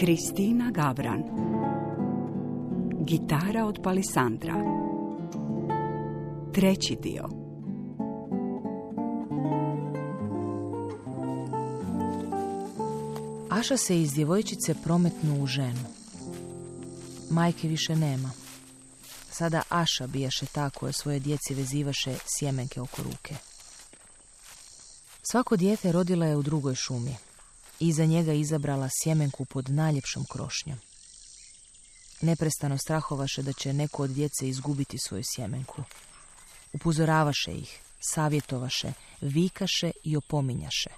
Kristina 0.00 0.70
Gavran 0.70 1.22
Gitara 3.04 3.66
od 3.66 3.80
Palisandra 3.82 4.54
Treći 6.54 6.96
dio 7.02 7.28
Aša 13.50 13.76
se 13.76 14.00
iz 14.00 14.12
djevojčice 14.12 14.74
prometnu 14.84 15.42
u 15.42 15.46
ženu. 15.46 15.84
Majke 17.30 17.68
više 17.68 17.96
nema. 17.96 18.30
Sada 19.30 19.62
Aša 19.68 20.06
bijaše 20.06 20.46
ta 20.46 20.70
koja 20.70 20.92
svoje 20.92 21.18
djeci 21.18 21.54
vezivaše 21.54 22.14
sjemenke 22.38 22.80
oko 22.80 23.02
ruke. 23.02 23.34
Svako 25.30 25.56
dijete 25.56 25.92
rodila 25.92 26.26
je 26.26 26.36
u 26.36 26.42
drugoj 26.42 26.74
šumi. 26.74 27.29
Iza 27.80 28.04
njega 28.04 28.32
izabrala 28.32 28.88
sjemenku 29.02 29.44
pod 29.44 29.68
najljepšom 29.68 30.24
krošnjom. 30.32 30.78
Neprestano 32.20 32.78
strahovaše 32.78 33.42
da 33.42 33.52
će 33.52 33.72
neko 33.72 34.02
od 34.02 34.10
djece 34.10 34.48
izgubiti 34.48 34.98
svoju 34.98 35.22
sjemenku. 35.34 35.82
Upozoravaše 36.72 37.52
ih, 37.52 37.80
savjetovaše, 38.00 38.92
vikaše 39.20 39.90
i 40.04 40.16
opominjaše. 40.16 40.90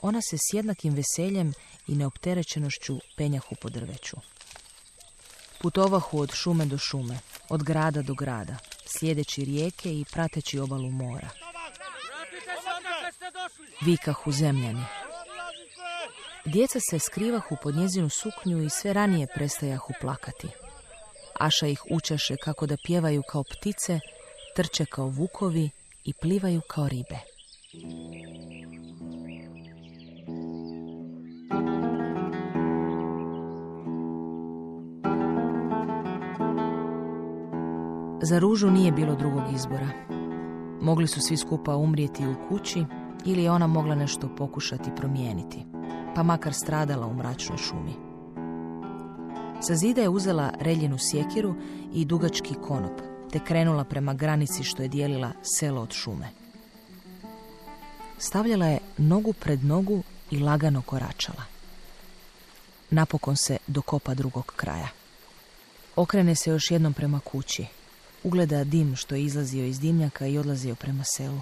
Ona 0.00 0.20
se 0.30 0.36
s 0.38 0.54
jednakim 0.54 0.94
veseljem 0.94 1.52
i 1.86 1.94
neopterećenošću 1.94 2.98
penjahu 3.16 3.54
po 3.60 3.68
drveću. 3.68 4.16
Putovahu 5.60 6.18
od 6.18 6.32
šume 6.34 6.66
do 6.66 6.78
šume, 6.78 7.18
od 7.48 7.62
grada 7.62 8.02
do 8.02 8.14
grada, 8.14 8.56
slijedeći 8.86 9.44
rijeke 9.44 10.00
i 10.00 10.04
prateći 10.12 10.58
obalu 10.58 10.90
mora. 10.90 11.28
Vikahu 13.80 14.32
zemljani. 14.32 14.84
Djeca 16.44 16.80
se 16.80 16.98
skrivahu 16.98 17.56
pod 17.62 17.74
njezinu 17.76 18.08
suknju 18.08 18.62
i 18.62 18.70
sve 18.70 18.92
ranije 18.92 19.26
prestajahu 19.34 19.92
plakati. 20.00 20.48
Aša 21.40 21.66
ih 21.66 21.82
učaše 21.90 22.36
kako 22.36 22.66
da 22.66 22.76
pjevaju 22.84 23.22
kao 23.28 23.42
ptice, 23.42 24.00
trče 24.56 24.84
kao 24.84 25.06
vukovi 25.06 25.70
i 26.04 26.12
plivaju 26.12 26.60
kao 26.68 26.88
ribe. 26.88 27.18
Za 38.22 38.38
ružu 38.38 38.70
nije 38.70 38.92
bilo 38.92 39.14
drugog 39.14 39.42
izbora. 39.54 39.88
Mogli 40.80 41.08
su 41.08 41.20
svi 41.20 41.36
skupa 41.36 41.76
umrijeti 41.76 42.26
u 42.26 42.48
kući 42.48 42.84
ili 43.24 43.42
je 43.42 43.50
ona 43.50 43.66
mogla 43.66 43.94
nešto 43.94 44.36
pokušati 44.36 44.90
promijeniti, 44.96 45.64
pa 46.14 46.22
makar 46.22 46.54
stradala 46.54 47.06
u 47.06 47.14
mračnoj 47.14 47.58
šumi. 47.58 47.92
Sa 49.60 49.74
zida 49.74 50.02
je 50.02 50.08
uzela 50.08 50.52
reljenu 50.60 50.98
sjekiru 50.98 51.54
i 51.94 52.04
dugački 52.04 52.54
konop, 52.54 53.00
te 53.32 53.38
krenula 53.38 53.84
prema 53.84 54.14
granici 54.14 54.64
što 54.64 54.82
je 54.82 54.88
dijelila 54.88 55.32
selo 55.42 55.82
od 55.82 55.92
šume. 55.92 56.28
Stavljala 58.18 58.66
je 58.66 58.78
nogu 58.98 59.32
pred 59.32 59.64
nogu 59.64 60.02
i 60.30 60.38
lagano 60.38 60.82
koračala. 60.82 61.42
Napokon 62.90 63.36
se 63.36 63.56
dokopa 63.66 64.14
drugog 64.14 64.52
kraja. 64.56 64.88
Okrene 65.96 66.34
se 66.34 66.50
još 66.50 66.70
jednom 66.70 66.92
prema 66.92 67.20
kući, 67.20 67.66
Ugleda 68.24 68.64
dim 68.64 68.96
što 68.96 69.14
je 69.14 69.24
izlazio 69.24 69.64
iz 69.64 69.80
dimnjaka 69.80 70.26
i 70.26 70.38
odlazio 70.38 70.74
prema 70.74 71.04
selu. 71.04 71.40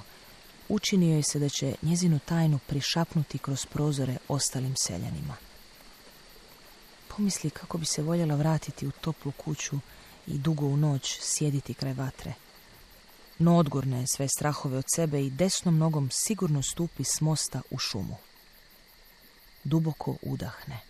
Učinio 0.72 1.16
je 1.16 1.22
se 1.22 1.38
da 1.38 1.48
će 1.48 1.74
njezinu 1.82 2.18
tajnu 2.18 2.58
prišapnuti 2.66 3.38
kroz 3.38 3.66
prozore 3.66 4.16
ostalim 4.28 4.74
seljanima. 4.76 5.36
Pomisli 7.08 7.50
kako 7.50 7.78
bi 7.78 7.86
se 7.86 8.03
voljela 8.03 8.34
vratiti 8.34 8.86
u 8.86 8.91
toplu 8.91 9.32
kuću 9.32 9.78
i 10.26 10.38
dugo 10.38 10.66
u 10.66 10.76
noć 10.76 11.19
sjediti 11.20 11.75
kraj 11.75 11.92
vatre. 11.92 12.34
No 13.38 13.56
odgorne 13.56 14.00
je 14.00 14.06
sve 14.06 14.28
strahove 14.28 14.78
od 14.78 14.84
sebe 14.94 15.22
i 15.22 15.30
desnom 15.30 15.78
nogom 15.78 16.10
sigurno 16.12 16.62
stupi 16.62 17.04
s 17.04 17.20
mosta 17.20 17.62
u 17.70 17.78
šumu. 17.78 18.16
Duboko 19.64 20.16
udahne. 20.22 20.80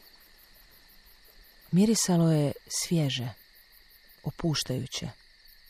Mirisalo 1.70 2.32
je 2.32 2.52
svježe, 2.69 3.28
opuštajuće 4.24 5.10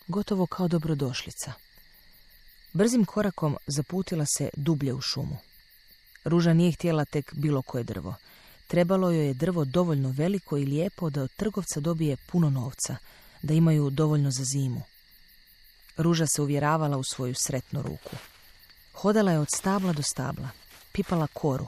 gotovo 0.07 0.47
kao 0.47 0.69
dobrodošlica. 0.69 1.53
Brzim 2.73 3.05
korakom 3.05 3.57
zaputila 3.67 4.27
se 4.27 4.51
dublje 4.57 4.95
u 4.95 5.01
šumu. 5.01 5.37
Ruža 6.25 6.53
nije 6.53 6.73
htjela 6.73 7.05
tek 7.05 7.35
bilo 7.35 7.63
koje 7.63 7.85
drvo. 7.85 8.15
Trebalo 8.67 9.11
joj 9.11 9.27
je 9.27 9.35
drvo 9.35 9.65
dovoljno 9.65 10.15
veliko 10.17 10.57
i 10.57 10.65
lijepo 10.65 11.11
da 11.11 11.23
od 11.23 11.31
trgovca 11.37 11.81
dobije 11.81 12.17
puno 12.17 12.51
novca, 12.51 12.97
da 13.43 13.55
imaju 13.55 13.91
dovoljno 13.91 14.31
za 14.31 14.45
zimu. 14.45 14.83
Ruža 15.97 16.27
se 16.27 16.43
uvjeravala 16.43 16.97
u 16.97 17.05
svoju 17.05 17.35
sretnu 17.35 17.83
ruku. 17.83 18.17
Hodala 18.93 19.33
je 19.33 19.39
od 19.39 19.49
stabla 19.55 19.93
do 19.93 20.03
stabla, 20.03 20.49
pipala 20.93 21.27
koru. 21.27 21.67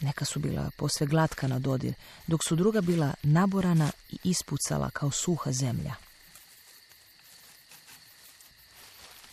Neka 0.00 0.24
su 0.24 0.40
bila 0.40 0.70
posve 0.76 1.06
glatka 1.06 1.48
na 1.48 1.58
dodir, 1.58 1.94
dok 2.26 2.44
su 2.44 2.56
druga 2.56 2.80
bila 2.80 3.14
naborana 3.22 3.90
i 4.10 4.18
ispucala 4.24 4.90
kao 4.90 5.10
suha 5.10 5.52
zemlja. 5.52 5.94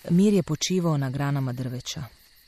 Mir 0.03 0.33
je 0.33 0.43
počivao 0.43 0.97
na 0.97 1.09
granama 1.09 1.53
drveća. 1.53 2.03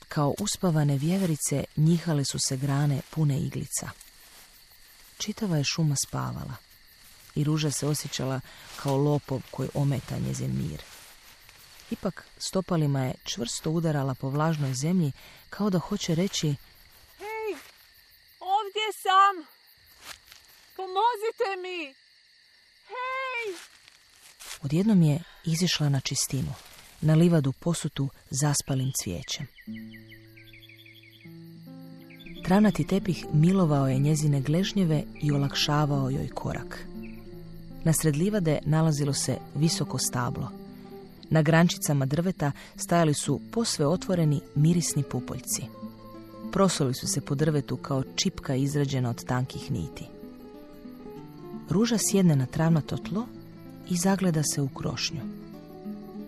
Kao 0.07 0.33
uspavane 0.39 0.97
vjeverice 0.97 1.63
njihale 1.77 2.25
su 2.25 2.39
se 2.39 2.57
grane 2.57 3.01
pune 3.09 3.39
iglica. 3.39 3.89
Čitava 5.17 5.57
je 5.57 5.63
šuma 5.63 5.95
spavala 6.07 6.55
i 7.35 7.43
ruža 7.43 7.71
se 7.71 7.87
osjećala 7.87 8.41
kao 8.75 8.97
lopov 8.97 9.41
koji 9.51 9.69
ometa 9.73 10.17
njezin 10.17 10.57
mir. 10.57 10.81
Ipak 11.91 12.25
stopalima 12.37 13.03
je 13.03 13.13
čvrsto 13.23 13.71
udarala 13.71 14.15
po 14.15 14.29
vlažnoj 14.29 14.73
zemlji 14.73 15.11
kao 15.49 15.69
da 15.69 15.79
hoće 15.79 16.15
reći 16.15 16.47
Hej, 17.17 17.55
ovdje 18.39 18.87
sam! 19.03 19.45
Pomozite 20.75 21.61
mi! 21.61 21.93
Hej! 22.87 23.57
Odjednom 24.61 25.01
je 25.01 25.23
izišla 25.45 25.89
na 25.89 25.99
čistinu 25.99 26.53
na 27.01 27.15
livadu 27.15 27.51
posutu 27.51 28.09
zaspalim 28.29 28.91
cvijećem. 28.91 29.47
Tranati 32.43 32.87
tepih 32.87 33.25
milovao 33.33 33.87
je 33.87 33.99
njezine 33.99 34.41
gležnjeve 34.41 35.03
i 35.21 35.31
olakšavao 35.31 36.09
joj 36.09 36.27
korak. 36.27 36.85
Na 37.83 37.93
sred 37.93 38.15
livade 38.15 38.59
nalazilo 38.65 39.13
se 39.13 39.37
visoko 39.55 39.97
stablo. 39.97 40.51
Na 41.29 41.41
grančicama 41.41 42.05
drveta 42.05 42.51
stajali 42.75 43.13
su 43.13 43.41
posve 43.51 43.87
otvoreni 43.87 44.41
mirisni 44.55 45.03
pupoljci. 45.03 45.61
Prosoli 46.51 46.93
su 46.93 47.07
se 47.07 47.21
po 47.21 47.35
drvetu 47.35 47.77
kao 47.77 48.03
čipka 48.15 48.55
izrađena 48.55 49.09
od 49.09 49.25
tankih 49.25 49.71
niti. 49.71 50.05
Ruža 51.69 51.97
sjedne 51.99 52.35
na 52.35 52.45
travnato 52.45 52.97
tlo 52.97 53.27
i 53.89 53.97
zagleda 53.97 54.43
se 54.43 54.61
u 54.61 54.67
krošnju 54.67 55.41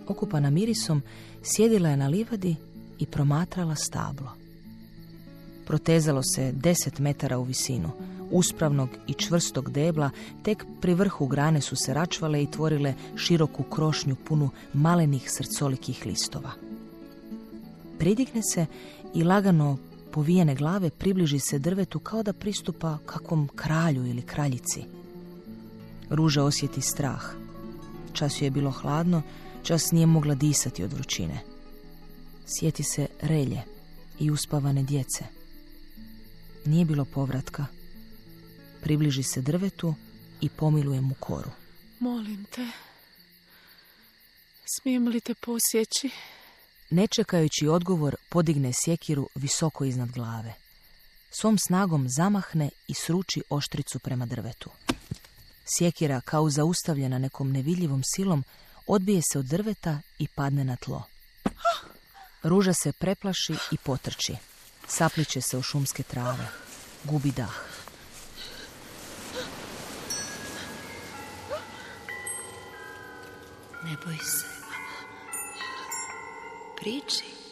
okupana 0.08 0.50
mirisom, 0.50 1.02
sjedila 1.44 1.90
je 1.90 1.97
na 1.97 2.08
livadi 2.08 2.56
i 3.00 3.06
promatrala 3.06 3.75
stablo. 3.75 4.31
Protezalo 5.66 6.24
se 6.24 6.52
deset 6.52 7.00
metara 7.00 7.38
u 7.38 7.44
visinu, 7.44 7.90
uspravnog 8.31 8.90
i 9.08 9.14
čvrstog 9.14 9.72
debla, 9.72 10.09
tek 10.44 10.66
pri 10.81 10.94
vrhu 10.94 11.28
grane 11.28 11.62
su 11.62 11.75
se 11.75 11.94
račvale 11.94 12.44
i 12.44 12.52
tvorile 12.52 12.94
široku 13.16 13.64
krošnju 13.64 14.16
punu 14.16 14.50
malenih 14.74 15.31
srcolikih 15.31 16.06
listova. 16.06 16.52
Pridigne 18.00 18.41
se 18.53 18.66
i 19.14 19.23
lagano 19.23 19.78
povijene 20.11 20.55
glave 20.55 20.90
približi 20.90 21.40
se 21.40 21.59
drvetu 21.59 22.00
kao 22.00 22.23
da 22.23 22.34
pristupa 22.34 22.97
kakvom 23.05 23.50
kralju 23.55 24.05
ili 24.05 24.22
kraljici. 24.22 24.84
Ruža 26.09 26.44
osjeti 26.44 26.82
strah. 26.82 27.23
Čas 28.14 28.41
je 28.41 28.52
bilo 28.52 28.72
hladno, 28.72 29.22
Čas 29.64 29.92
nije 29.92 30.06
mogla 30.06 30.36
disati 30.36 30.84
od 30.84 30.94
vrućine. 30.94 31.40
Sjeti 32.46 32.84
se 32.84 33.08
relje 33.22 33.62
i 34.20 34.32
uspavane 34.32 34.84
djece. 34.84 35.26
Nije 36.66 36.86
bilo 36.86 37.06
povratka. 37.06 37.66
Približi 38.82 39.24
se 39.24 39.42
drvetu 39.42 39.96
i 40.42 40.50
pomiluje 40.50 41.02
mu 41.02 41.16
koru. 41.20 41.50
Molim 42.00 42.46
te, 42.56 42.68
smijem 44.66 45.08
li 45.08 45.22
te 45.22 45.34
posjeći? 45.34 46.10
Ne 46.90 47.08
čekajući 47.08 47.68
odgovor, 47.68 48.16
podigne 48.30 48.72
sjekiru 48.74 49.30
visoko 49.36 49.86
iznad 49.86 50.12
glave. 50.12 50.54
Svom 51.32 51.58
snagom 51.58 52.10
zamahne 52.10 52.70
i 52.88 52.94
sruči 52.94 53.44
oštricu 53.50 54.00
prema 54.00 54.26
drvetu. 54.26 54.70
Sjekira, 55.66 56.22
kao 56.22 56.50
zaustavljena 56.50 57.18
nekom 57.18 57.52
nevidljivom 57.52 58.02
silom, 58.16 58.44
odbije 58.88 59.22
se 59.32 59.40
od 59.40 59.46
drveta 59.46 60.00
i 60.20 60.28
padne 60.28 60.64
na 60.64 60.76
tlo. 60.76 61.03
Ruža 62.44 62.74
se 62.74 62.91
preplaši 62.91 63.56
i 63.72 63.78
potrči. 63.78 64.35
Sapliće 64.88 65.41
se 65.41 65.58
u 65.58 65.62
šumske 65.62 66.03
trave. 66.03 66.47
Gubi 67.03 67.32
dah. 67.32 67.53
Ne 73.84 73.97
boj 74.06 74.18
se. 74.18 74.46
Priči. 76.79 77.42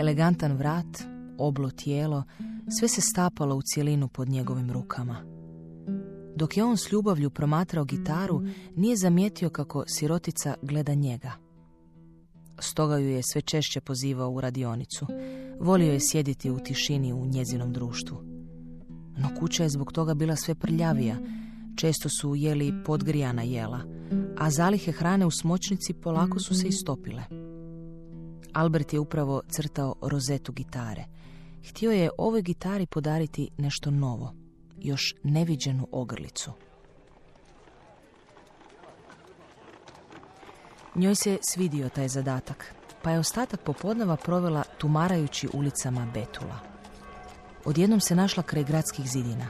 Elegantan 0.00 0.52
vrat, 0.56 1.04
oblo 1.38 1.70
tijelo, 1.70 2.22
sve 2.78 2.88
se 2.88 3.00
stapalo 3.00 3.56
u 3.56 3.62
cijelinu 3.62 4.08
pod 4.08 4.28
njegovim 4.28 4.70
rukama. 4.70 5.16
Dok 6.36 6.56
je 6.56 6.64
on 6.64 6.76
s 6.76 6.92
ljubavlju 6.92 7.30
promatrao 7.30 7.84
gitaru, 7.84 8.42
nije 8.76 8.96
zamijetio 8.96 9.50
kako 9.50 9.84
sirotica 9.86 10.54
gleda 10.62 10.94
njega. 10.94 11.32
Stoga 12.58 12.98
ju 12.98 13.08
je 13.08 13.22
sve 13.22 13.40
češće 13.40 13.80
pozivao 13.80 14.30
u 14.30 14.40
radionicu. 14.40 15.06
Volio 15.60 15.92
je 15.92 16.00
sjediti 16.00 16.50
u 16.50 16.58
tišini 16.58 17.12
u 17.12 17.26
njezinom 17.26 17.72
društvu. 17.72 18.22
No 19.18 19.28
kuća 19.40 19.62
je 19.62 19.68
zbog 19.68 19.92
toga 19.92 20.14
bila 20.14 20.36
sve 20.36 20.54
prljavija. 20.54 21.16
Često 21.76 22.08
su 22.08 22.34
jeli 22.34 22.72
podgrijana 22.84 23.42
jela, 23.42 23.80
a 24.38 24.50
zalihe 24.50 24.92
hrane 24.92 25.26
u 25.26 25.30
smočnici 25.30 25.94
polako 25.94 26.38
su 26.38 26.54
se 26.54 26.68
istopile. 26.68 27.39
Albert 28.54 28.92
je 28.92 28.98
upravo 28.98 29.42
crtao 29.48 29.94
rozetu 30.02 30.52
gitare. 30.52 31.04
Htio 31.68 31.90
je 31.90 32.10
ovoj 32.18 32.42
gitari 32.42 32.86
podariti 32.86 33.50
nešto 33.58 33.90
novo, 33.90 34.34
još 34.78 35.14
neviđenu 35.22 35.88
ogrlicu. 35.92 36.52
Njoj 40.94 41.14
se 41.14 41.38
svidio 41.42 41.88
taj 41.88 42.08
zadatak, 42.08 42.74
pa 43.02 43.10
je 43.10 43.18
ostatak 43.18 43.60
popodneva 43.60 44.16
provela 44.16 44.62
tumarajući 44.78 45.48
ulicama 45.52 46.06
Betula. 46.14 46.58
Odjednom 47.64 48.00
se 48.00 48.14
našla 48.14 48.42
kraj 48.42 48.64
gradskih 48.64 49.06
zidina. 49.10 49.46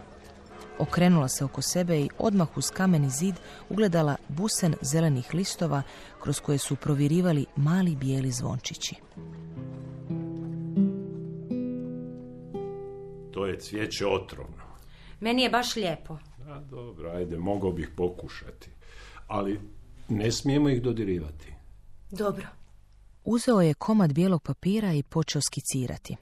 Okrenula 0.81 1.29
se 1.29 1.45
oko 1.45 1.63
sebe 1.63 2.01
i 2.01 2.09
odmah 2.19 2.57
uz 2.57 2.71
kameni 2.71 3.11
zid 3.11 3.35
ugledala 3.69 4.17
busen 4.29 4.75
zelenih 4.81 5.35
listova 5.35 5.83
kroz 6.23 6.41
koje 6.41 6.59
su 6.59 6.77
provirivali 6.77 7.47
mali 7.57 7.97
bijeli 7.97 8.31
zvončići. 8.31 8.95
To 13.31 13.47
je 13.47 13.61
cvijeće 13.61 14.07
otrovno. 14.07 14.63
Meni 15.21 15.43
je 15.43 15.51
baš 15.51 15.77
lijepo. 15.77 16.19
A 16.49 16.61
dobro, 16.61 17.11
ajde, 17.11 17.39
mogao 17.39 17.73
bih 17.73 17.91
pokušati. 17.97 18.71
Ali 19.27 19.61
ne 20.09 20.33
smijemo 20.33 20.69
ih 20.69 20.83
dodirivati. 20.83 21.55
Dobro. 22.11 22.47
Uzeo 23.25 23.61
je 23.61 23.75
komad 23.75 24.13
bijelog 24.13 24.43
papira 24.43 24.93
i 24.93 25.03
počeo 25.03 25.43
skicirati. 25.43 26.17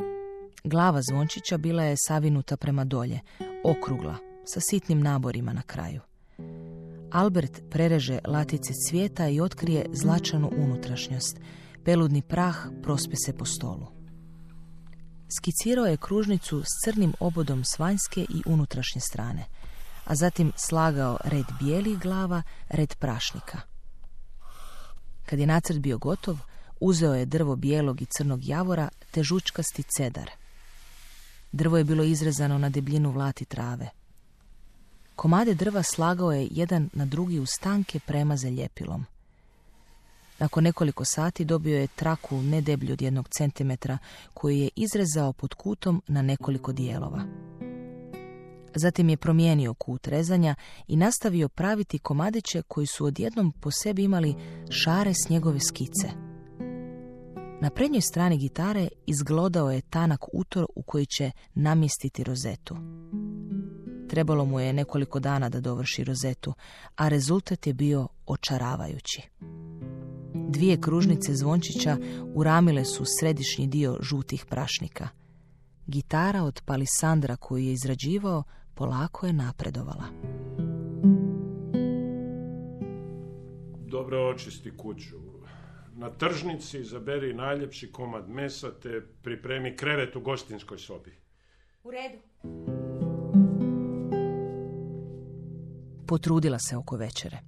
Glava 0.64 1.00
zvončića 1.10 1.56
bila 1.56 1.82
je 1.82 1.96
savinuta 1.98 2.56
prema 2.56 2.84
dolje, 2.84 3.20
okrugla, 3.64 4.27
sa 4.54 4.60
sitnim 4.60 5.00
naborima 5.00 5.52
na 5.52 5.62
kraju. 5.62 6.00
Albert 7.12 7.60
prereže 7.70 8.18
latice 8.26 8.72
cvijeta 8.88 9.28
i 9.28 9.40
otkrije 9.40 9.86
zlačanu 9.92 10.50
unutrašnjost. 10.56 11.40
Peludni 11.84 12.22
prah 12.22 12.56
prospe 12.82 13.16
se 13.26 13.32
po 13.32 13.44
stolu. 13.44 13.86
Skicirao 15.38 15.86
je 15.86 15.96
kružnicu 15.96 16.62
s 16.62 16.84
crnim 16.84 17.12
obodom 17.20 17.64
s 17.64 17.78
vanjske 17.78 18.20
i 18.20 18.42
unutrašnje 18.46 19.00
strane, 19.00 19.44
a 20.04 20.14
zatim 20.14 20.52
slagao 20.56 21.18
red 21.24 21.44
bijelih 21.60 21.98
glava, 21.98 22.42
red 22.68 22.94
prašnika. 22.94 23.60
Kad 25.26 25.38
je 25.38 25.46
nacrt 25.46 25.78
bio 25.78 25.98
gotov, 25.98 26.38
uzeo 26.80 27.14
je 27.14 27.24
drvo 27.24 27.56
bijelog 27.56 28.02
i 28.02 28.06
crnog 28.06 28.44
javora 28.44 28.88
te 29.10 29.22
žučkasti 29.22 29.82
cedar. 29.82 30.30
Drvo 31.52 31.78
je 31.78 31.84
bilo 31.84 32.04
izrezano 32.04 32.58
na 32.58 32.68
debljinu 32.68 33.10
vlati 33.10 33.44
trave. 33.44 33.97
Komade 35.18 35.54
drva 35.54 35.82
slagao 35.82 36.32
je 36.32 36.48
jedan 36.50 36.90
na 36.92 37.04
drugi 37.04 37.38
u 37.38 37.46
stanke 37.46 38.00
premaze 38.06 38.50
ljepilom. 38.50 39.04
Nakon 40.38 40.64
nekoliko 40.64 41.04
sati 41.04 41.44
dobio 41.44 41.78
je 41.78 41.86
traku 41.86 42.42
ne 42.42 42.60
deblju 42.60 42.92
od 42.92 43.02
jednog 43.02 43.28
centimetra 43.28 43.98
koju 44.34 44.56
je 44.56 44.68
izrezao 44.76 45.32
pod 45.32 45.54
kutom 45.54 46.02
na 46.06 46.22
nekoliko 46.22 46.72
dijelova. 46.72 47.22
Zatim 48.74 49.08
je 49.08 49.16
promijenio 49.16 49.74
kut 49.74 50.06
rezanja 50.06 50.54
i 50.88 50.96
nastavio 50.96 51.48
praviti 51.48 51.98
komadiće 51.98 52.62
koji 52.62 52.86
su 52.86 53.04
odjednom 53.04 53.52
po 53.52 53.70
sebi 53.70 54.04
imali 54.04 54.34
šare 54.70 55.14
s 55.14 55.28
njegove 55.28 55.60
skice. 55.60 56.08
Na 57.60 57.70
prednjoj 57.70 58.00
strani 58.00 58.38
gitare 58.38 58.88
izglodao 59.06 59.70
je 59.70 59.80
tanak 59.80 60.24
utor 60.32 60.66
u 60.76 60.82
koji 60.82 61.06
će 61.06 61.30
namjestiti 61.54 62.24
rozetu. 62.24 62.76
Trebalo 64.08 64.44
mu 64.44 64.60
je 64.60 64.72
nekoliko 64.72 65.20
dana 65.20 65.48
da 65.48 65.60
dovrši 65.60 66.04
rozetu, 66.04 66.54
a 66.96 67.08
rezultat 67.08 67.66
je 67.66 67.74
bio 67.74 68.08
očaravajući. 68.26 69.22
Dvije 70.34 70.80
kružnice 70.80 71.34
zvončića 71.34 71.96
uramile 72.34 72.84
su 72.84 73.04
središnji 73.20 73.66
dio 73.66 73.98
žutih 74.00 74.46
prašnika. 74.46 75.08
Gitara 75.86 76.42
od 76.42 76.62
palisandra 76.64 77.36
koju 77.36 77.64
je 77.64 77.72
izrađivao 77.72 78.42
polako 78.74 79.26
je 79.26 79.32
napredovala. 79.32 80.04
Dobro 83.86 84.28
očisti 84.28 84.76
kuću. 84.76 85.16
Na 85.92 86.10
tržnici 86.10 86.84
zaberi 86.84 87.34
najljepši 87.34 87.92
komad 87.92 88.28
mesa 88.28 88.70
te 88.82 89.00
pripremi 89.22 89.76
krevet 89.76 90.16
u 90.16 90.20
gostinskoj 90.20 90.78
sobi. 90.78 91.12
U 91.84 91.90
redu. 91.90 92.77
Potrudila 96.08 96.58
se 96.58 96.76
oko 96.76 96.96
večere. 96.96 97.38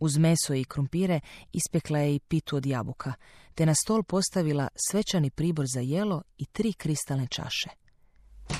Uz 0.00 0.18
meso 0.18 0.54
i 0.54 0.64
krumpire 0.64 1.20
ispekla 1.52 1.98
je 1.98 2.14
i 2.14 2.20
pitu 2.20 2.56
od 2.56 2.66
jabuka, 2.66 3.12
te 3.54 3.66
na 3.66 3.74
stol 3.74 4.02
postavila 4.02 4.68
svečani 4.90 5.30
pribor 5.30 5.66
za 5.74 5.80
jelo 5.80 6.22
i 6.38 6.46
tri 6.46 6.72
kristalne 6.72 7.26
čaše. 7.26 7.68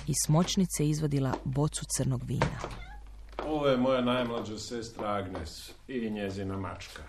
Iz 0.06 0.16
smočnice 0.26 0.88
izvadila 0.88 1.34
bocu 1.44 1.84
crnog 1.96 2.22
vina. 2.24 2.58
Ovo 3.46 3.66
je 3.66 3.76
moja 3.76 4.00
najmlađa 4.00 4.58
sestra 4.58 5.14
Agnes 5.14 5.72
i 5.88 6.10
njezina 6.10 6.56
mačka. 6.56 7.02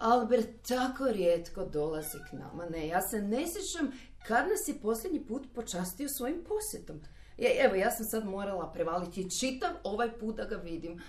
Albert 0.00 0.48
tako 0.68 1.04
rijetko 1.12 1.64
dolazi 1.64 2.18
k 2.30 2.32
nama. 2.32 2.64
Ne, 2.70 2.86
ja 2.86 3.00
se 3.02 3.22
ne 3.22 3.44
sjećam 3.46 3.92
kad 4.26 4.48
nas 4.48 4.68
je 4.68 4.80
posljednji 4.80 5.26
put 5.26 5.46
počastio 5.54 6.08
svojim 6.08 6.44
posjetom. 6.48 7.00
Je, 7.36 7.56
evo, 7.64 7.74
ja 7.74 7.90
sam 7.90 8.06
sad 8.06 8.24
morala 8.24 8.72
prevaliti 8.72 9.38
čitav 9.40 9.70
ovaj 9.84 10.18
put 10.18 10.36
da 10.36 10.44
ga 10.44 10.56
vidim. 10.56 11.02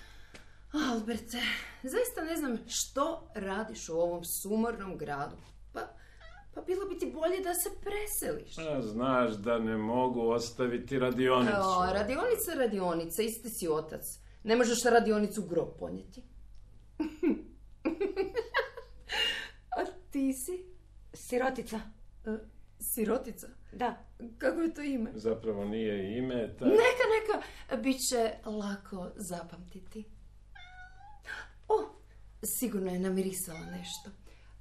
Alberte, 0.91 1.37
zaista 1.83 2.23
ne 2.23 2.35
znam 2.35 2.57
što 2.67 3.31
radiš 3.35 3.89
u 3.89 3.93
ovom 3.93 4.23
sumornom 4.23 4.97
gradu. 4.97 5.35
Pa, 5.73 5.79
pa 6.55 6.61
bilo 6.61 6.85
bi 6.85 6.97
ti 6.97 7.11
bolje 7.13 7.39
da 7.43 7.53
se 7.53 7.69
preseliš. 7.81 8.57
A, 8.57 8.81
znaš 8.81 9.33
da 9.33 9.59
ne 9.59 9.77
mogu 9.77 10.21
ostaviti 10.21 10.99
radionicu. 10.99 11.53
O, 11.55 11.93
radionica, 11.93 12.53
radionica, 12.55 13.21
isti 13.21 13.49
si 13.49 13.67
otac. 13.67 14.01
Ne 14.43 14.55
možeš 14.55 14.83
radionicu 14.83 15.41
grob 15.41 15.69
ponijeti. 15.79 16.23
A 19.77 19.85
ti 20.11 20.33
si? 20.33 20.65
Sirotica. 21.13 21.79
E, 22.25 22.37
sirotica? 22.79 23.47
Da. 23.71 23.97
Kako 24.37 24.61
je 24.61 24.73
to 24.73 24.81
ime? 24.81 25.11
Zapravo 25.13 25.65
nije 25.65 26.17
ime, 26.17 26.55
ta... 26.59 26.65
Neka, 26.65 27.05
neka, 27.17 27.45
bit 27.81 27.97
će 28.09 28.31
lako 28.45 29.09
zapamtiti. 29.15 30.03
O, 31.69 31.85
sigurno 32.43 32.91
je 32.91 32.99
namirisala 32.99 33.59
nešto. 33.59 34.09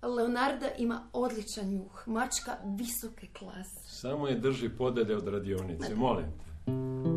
Leonarda 0.03 0.67
ima 0.79 1.09
odličan 1.13 1.69
njuh, 1.69 2.03
mačka 2.07 2.57
visoke 2.79 3.27
klase. 3.39 3.89
Samo 3.89 4.29
je 4.29 4.35
drži 4.35 4.69
podalje 4.69 5.17
od 5.17 5.29
radionice, 5.29 5.95
molim 5.95 6.27
te. 6.27 7.16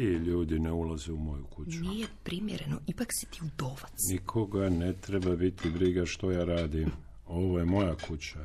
Ti 0.00 0.06
ljudi 0.06 0.58
ne 0.58 0.72
ulaze 0.72 1.12
u 1.12 1.16
moju 1.16 1.44
kuću. 1.44 1.80
Nije 1.80 2.06
primjereno, 2.22 2.80
ipak 2.86 3.08
si 3.10 3.26
ti 3.26 3.40
udovac. 3.42 3.92
Nikoga 4.10 4.68
ne 4.68 4.92
treba 4.92 5.36
biti 5.36 5.70
briga 5.70 6.06
što 6.06 6.30
ja 6.30 6.44
radim. 6.44 6.90
Ovo 7.26 7.58
je 7.58 7.64
moja 7.64 7.94
kuća. 8.08 8.38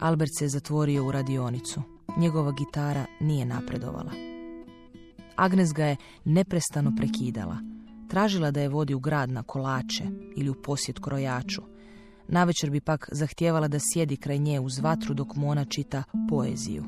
Albert 0.00 0.30
se 0.38 0.48
zatvorio 0.48 1.06
u 1.06 1.12
radionicu. 1.12 1.82
Njegova 2.18 2.52
gitara 2.52 3.06
nije 3.20 3.46
napredovala. 3.46 4.12
Agnes 5.36 5.72
ga 5.72 5.84
je 5.84 5.96
neprestano 6.24 6.92
prekidala. 6.96 7.58
Tražila 8.08 8.50
da 8.50 8.60
je 8.60 8.68
vodi 8.68 8.94
u 8.94 9.00
grad 9.00 9.30
na 9.30 9.42
kolače 9.42 10.04
ili 10.36 10.50
u 10.50 10.54
posjet 10.54 10.98
krojaču. 10.98 11.62
Navečer 12.28 12.70
bi 12.70 12.80
pak 12.80 13.08
zahtijevala 13.12 13.68
da 13.68 13.78
sjedi 13.78 14.16
kraj 14.16 14.38
nje 14.38 14.60
uz 14.60 14.78
vatru 14.78 15.14
dok 15.14 15.36
mu 15.36 15.50
ona 15.50 15.64
čita 15.64 16.02
poeziju. 16.28 16.84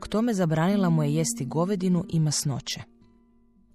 K 0.00 0.08
tome 0.08 0.34
zabranila 0.34 0.90
mu 0.90 1.02
je 1.02 1.14
jesti 1.14 1.44
govedinu 1.44 2.04
i 2.08 2.20
masnoće. 2.20 2.82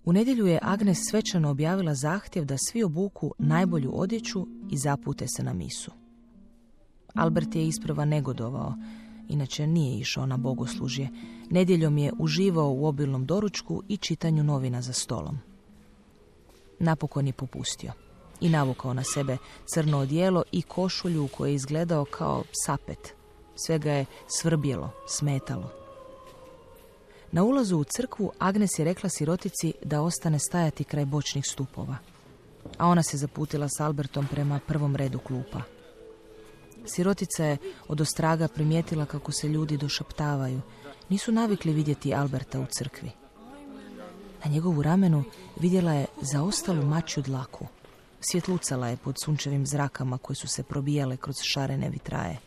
U 0.05 0.13
nedjelju 0.13 0.45
je 0.45 0.59
Agnes 0.61 0.97
svečano 1.09 1.49
objavila 1.49 1.95
zahtjev 1.95 2.45
da 2.45 2.57
svi 2.57 2.83
obuku 2.83 3.33
najbolju 3.39 3.91
odjeću 3.93 4.47
i 4.71 4.77
zapute 4.77 5.25
se 5.27 5.43
na 5.43 5.53
misu. 5.53 5.91
Albert 7.13 7.55
je 7.55 7.67
isprva 7.67 8.05
negodovao, 8.05 8.73
inače 9.27 9.67
nije 9.67 9.99
išao 9.99 10.25
na 10.25 10.37
bogoslužje. 10.37 11.09
Nedjeljom 11.49 11.97
je 11.97 12.13
uživao 12.19 12.71
u 12.71 12.85
obilnom 12.85 13.25
doručku 13.25 13.83
i 13.87 13.97
čitanju 13.97 14.43
novina 14.43 14.81
za 14.81 14.93
stolom. 14.93 15.37
Napokon 16.79 17.27
je 17.27 17.33
popustio 17.33 17.91
i 18.41 18.49
navukao 18.49 18.93
na 18.93 19.03
sebe 19.03 19.37
crno 19.65 19.99
odijelo 19.99 20.43
i 20.51 20.61
košulju 20.61 21.27
koji 21.27 21.51
je 21.51 21.55
izgledao 21.55 22.05
kao 22.05 22.43
sapet. 22.65 23.13
Sve 23.55 23.79
ga 23.79 23.91
je 23.91 24.05
svrbjelo, 24.27 24.91
smetalo. 25.07 25.71
Na 27.31 27.43
ulazu 27.43 27.77
u 27.77 27.83
crkvu 27.83 28.31
Agnes 28.39 28.79
je 28.79 28.85
rekla 28.85 29.09
sirotici 29.09 29.73
da 29.83 30.01
ostane 30.01 30.39
stajati 30.39 30.83
kraj 30.83 31.05
bočnih 31.05 31.45
stupova, 31.45 31.97
a 32.77 32.87
ona 32.87 33.03
se 33.03 33.17
zaputila 33.17 33.69
s 33.69 33.79
Albertom 33.79 34.27
prema 34.31 34.59
prvom 34.67 34.95
redu 34.95 35.19
klupa. 35.19 35.61
Sirotica 36.85 37.45
je 37.45 37.57
od 37.87 38.01
ostraga 38.01 38.47
primijetila 38.47 39.05
kako 39.05 39.31
se 39.31 39.47
ljudi 39.47 39.77
došaptavaju. 39.77 40.61
Nisu 41.09 41.31
navikli 41.31 41.73
vidjeti 41.73 42.13
Alberta 42.13 42.59
u 42.59 42.65
crkvi. 42.65 43.11
Na 44.45 44.51
njegovu 44.51 44.81
ramenu 44.81 45.23
vidjela 45.59 45.93
je 45.93 46.05
zaostalu 46.21 46.85
mačju 46.85 47.23
dlaku. 47.23 47.67
Svjetlucala 48.23 48.87
je 48.87 48.97
pod 48.97 49.15
sunčevim 49.23 49.65
zrakama 49.65 50.17
koje 50.17 50.35
su 50.35 50.47
se 50.47 50.63
probijale 50.63 51.17
kroz 51.17 51.35
šarene 51.41 51.89
vitraje. 51.89 52.37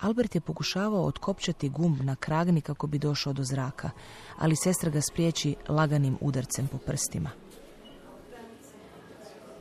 Albert 0.00 0.34
je 0.34 0.40
pokušavao 0.40 1.04
otkopčati 1.04 1.68
gumb 1.68 2.00
na 2.00 2.16
kragni 2.16 2.60
kako 2.60 2.86
bi 2.86 2.98
došao 2.98 3.32
do 3.32 3.44
zraka, 3.44 3.90
ali 4.38 4.56
sestra 4.56 4.90
ga 4.90 5.00
spriječi 5.00 5.56
laganim 5.68 6.18
udarcem 6.20 6.66
po 6.66 6.78
prstima. 6.78 7.30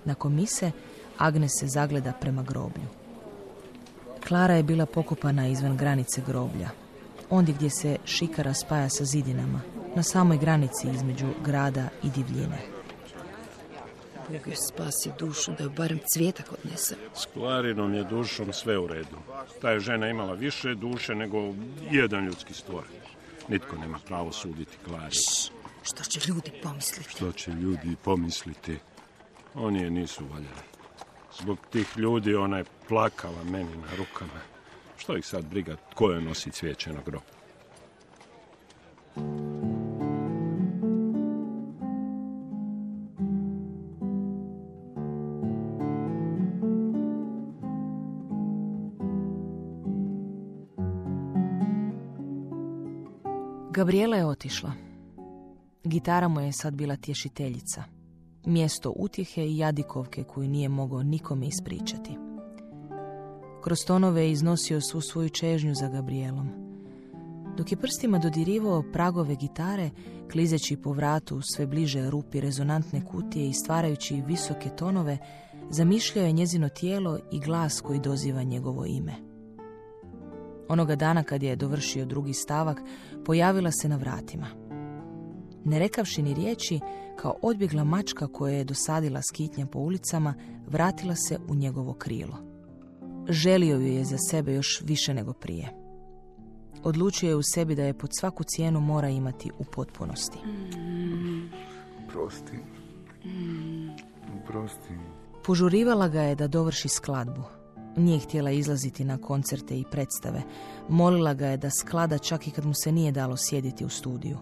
Nakon 0.05 0.35
mise, 0.35 0.71
Agnes 1.17 1.51
se 1.59 1.67
zagleda 1.67 2.13
prema 2.21 2.43
groblju. 2.43 2.87
Klara 4.27 4.53
je 4.53 4.63
bila 4.63 4.85
pokopana 4.85 5.47
izvan 5.47 5.77
granice 5.77 6.21
groblja, 6.27 6.69
ondje 7.29 7.55
gdje 7.55 7.69
se 7.69 7.97
šikara 8.05 8.53
spaja 8.53 8.89
sa 8.89 9.05
zidinama, 9.05 9.61
na 9.95 10.03
samoj 10.03 10.37
granici 10.37 10.87
između 10.89 11.27
grada 11.43 11.89
i 12.03 12.09
divljine. 12.09 12.76
Bog 14.29 14.47
joj 14.47 14.55
spasi 14.55 15.11
dušu 15.19 15.51
da 15.51 15.63
joj 15.63 15.69
barem 15.69 15.99
cvijetak 16.13 16.51
odnese. 16.51 16.95
S 17.15 17.25
Klarinom 17.33 17.93
je 17.93 18.03
dušom 18.03 18.53
sve 18.53 18.77
u 18.77 18.87
redu. 18.87 19.17
Ta 19.61 19.71
je 19.71 19.79
žena 19.79 20.09
imala 20.09 20.33
više 20.33 20.75
duše 20.75 21.15
nego 21.15 21.53
jedan 21.91 22.25
ljudski 22.25 22.53
stvor. 22.53 22.83
Nitko 23.47 23.75
nema 23.75 23.99
pravo 24.07 24.31
suditi 24.31 24.77
Klari. 24.85 25.15
Što 25.83 26.03
će 26.03 26.19
ljudi 26.27 26.51
pomisliti? 26.63 27.09
Što 27.09 27.31
će 27.31 27.51
ljudi 27.51 27.95
pomisliti? 28.03 28.77
Oni 29.55 29.81
je 29.81 29.91
nisu 29.91 30.25
valjali. 30.25 30.67
Zbog 31.39 31.57
tih 31.71 31.97
ljudi 31.97 32.35
ona 32.35 32.57
je 32.57 32.65
plakala 32.87 33.43
meni 33.43 33.75
na 33.75 33.95
rukama. 33.97 34.41
Što 34.97 35.17
ih 35.17 35.25
sad 35.25 35.45
briga 35.45 35.75
tko 35.91 36.11
je 36.11 36.21
nosi 36.21 36.51
cvijeće 36.51 36.93
na 36.93 37.01
grob? 37.05 37.21
Gabriela 53.77 54.15
je 54.15 54.25
otišla. 54.25 54.71
Gitara 55.83 56.27
mu 56.27 56.41
je 56.41 56.51
sad 56.51 56.73
bila 56.73 56.95
tješiteljica. 56.95 57.83
Mjesto 58.45 58.93
utjehe 58.95 59.45
i 59.45 59.57
jadikovke 59.57 60.23
koju 60.23 60.47
nije 60.47 60.69
mogao 60.69 61.03
nikome 61.03 61.47
ispričati. 61.47 62.17
Kroz 63.63 63.77
tonove 63.87 64.21
je 64.21 64.31
iznosio 64.31 64.81
svu 64.81 65.01
svoju 65.01 65.29
čežnju 65.29 65.75
za 65.75 65.87
Gabrielom. 65.89 66.49
Dok 67.57 67.71
je 67.71 67.77
prstima 67.77 68.19
dodirivao 68.19 68.83
pragove 68.93 69.35
gitare, 69.35 69.89
klizeći 70.31 70.77
po 70.77 70.93
vratu 70.93 71.41
sve 71.41 71.67
bliže 71.67 72.09
rupi 72.09 72.41
rezonantne 72.41 73.05
kutije 73.05 73.49
i 73.49 73.53
stvarajući 73.53 74.23
visoke 74.27 74.69
tonove, 74.69 75.17
zamišljao 75.69 76.25
je 76.25 76.31
njezino 76.31 76.69
tijelo 76.69 77.19
i 77.31 77.39
glas 77.39 77.81
koji 77.81 77.99
doziva 77.99 78.43
njegovo 78.43 78.85
ime. 78.85 79.26
Onoga 80.69 80.95
dana 80.95 81.23
kad 81.23 81.43
je 81.43 81.55
dovršio 81.55 82.05
drugi 82.05 82.33
stavak, 82.33 82.81
pojavila 83.25 83.71
se 83.71 83.89
na 83.89 83.95
vratima. 83.95 84.47
Ne 85.65 85.79
rekavši 85.79 86.21
ni 86.21 86.33
riječi, 86.33 86.79
kao 87.15 87.35
odbjegla 87.41 87.83
mačka 87.83 88.27
koja 88.27 88.57
je 88.57 88.63
dosadila 88.63 89.21
skitnja 89.21 89.65
po 89.65 89.79
ulicama, 89.79 90.33
vratila 90.67 91.15
se 91.15 91.39
u 91.47 91.55
njegovo 91.55 91.93
krilo. 91.93 92.37
Želio 93.29 93.77
ju 93.77 93.87
je 93.87 94.03
za 94.03 94.17
sebe 94.17 94.53
još 94.53 94.81
više 94.85 95.13
nego 95.13 95.33
prije. 95.33 95.73
Odlučio 96.83 97.29
je 97.29 97.35
u 97.35 97.43
sebi 97.43 97.75
da 97.75 97.83
je 97.83 97.97
pod 97.97 98.09
svaku 98.19 98.43
cijenu 98.43 98.79
mora 98.79 99.09
imati 99.09 99.51
u 99.59 99.63
potpunosti. 99.63 100.37
Prosti. 102.07 102.57
Prosti. 104.47 104.93
Požurivala 105.45 106.07
ga 106.07 106.21
je 106.21 106.35
da 106.35 106.47
dovrši 106.47 106.87
skladbu. 106.89 107.56
Nije 107.97 108.19
htjela 108.19 108.51
izlaziti 108.51 109.03
na 109.03 109.17
koncerte 109.17 109.79
i 109.79 109.85
predstave. 109.91 110.41
Molila 110.89 111.33
ga 111.33 111.47
je 111.47 111.57
da 111.57 111.69
sklada 111.69 112.17
čak 112.17 112.47
i 112.47 112.51
kad 112.51 112.65
mu 112.65 112.73
se 112.73 112.91
nije 112.91 113.11
dalo 113.11 113.37
sjediti 113.37 113.85
u 113.85 113.89
studiju. 113.89 114.37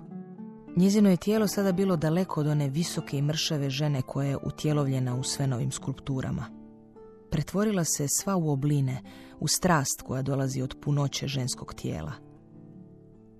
Njezino 0.76 1.10
je 1.10 1.18
tijelo 1.18 1.48
sada 1.48 1.72
bilo 1.72 1.96
daleko 1.96 2.40
od 2.40 2.48
one 2.48 2.70
visoke 2.70 3.18
i 3.18 3.22
mršave 3.22 3.70
žene 3.70 4.02
koja 4.02 4.30
je 4.30 4.38
utjelovljena 4.38 5.16
u 5.16 5.24
svenovim 5.24 5.72
skulpturama. 5.72 6.46
Pretvorila 7.32 7.84
se 7.84 8.08
sva 8.08 8.36
u 8.36 8.50
obline, 8.50 9.02
u 9.40 9.48
strast 9.48 10.02
koja 10.02 10.22
dolazi 10.22 10.62
od 10.62 10.76
punoće 10.82 11.28
ženskog 11.28 11.74
tijela. 11.74 12.12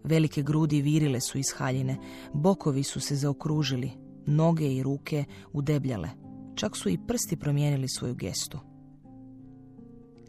Velike 0.04 0.42
grudi 0.42 0.82
virile 0.82 1.22
su 1.22 1.38
iz 1.38 1.46
haljine, 1.58 1.98
bokovi 2.34 2.84
su 2.84 3.00
se 3.00 3.16
zaokružili, 3.16 3.92
noge 4.26 4.74
i 4.74 4.84
ruke 4.84 5.24
udebljale, 5.54 6.10
čak 6.56 6.78
su 6.78 6.90
i 6.90 7.00
prsti 7.08 7.38
promijenili 7.38 7.88
svoju 7.88 8.16
gestu. 8.16 8.75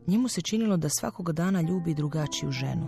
Njemu 0.07 0.29
se 0.29 0.41
činilo 0.41 0.77
da 0.77 0.89
svakoga 0.89 1.33
dana 1.33 1.61
ljubi 1.61 1.95
drugačiju 1.95 2.51
ženu, 2.51 2.87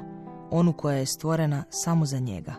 onu 0.50 0.72
koja 0.72 0.96
je 0.96 1.06
stvorena 1.06 1.64
samo 1.70 2.06
za 2.06 2.18
njega. 2.18 2.54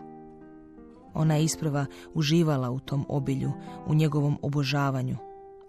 Ona 1.14 1.34
je 1.34 1.44
isprva 1.44 1.86
uživala 2.14 2.70
u 2.70 2.80
tom 2.80 3.04
obilju, 3.08 3.52
u 3.86 3.94
njegovom 3.94 4.38
obožavanju, 4.42 5.16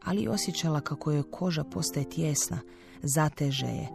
ali 0.03 0.27
osjećala 0.27 0.81
kako 0.81 1.11
joj 1.11 1.23
koža 1.31 1.63
postaje 1.63 2.09
tjesna, 2.09 2.59
zateže 3.03 3.65
je 3.65 3.87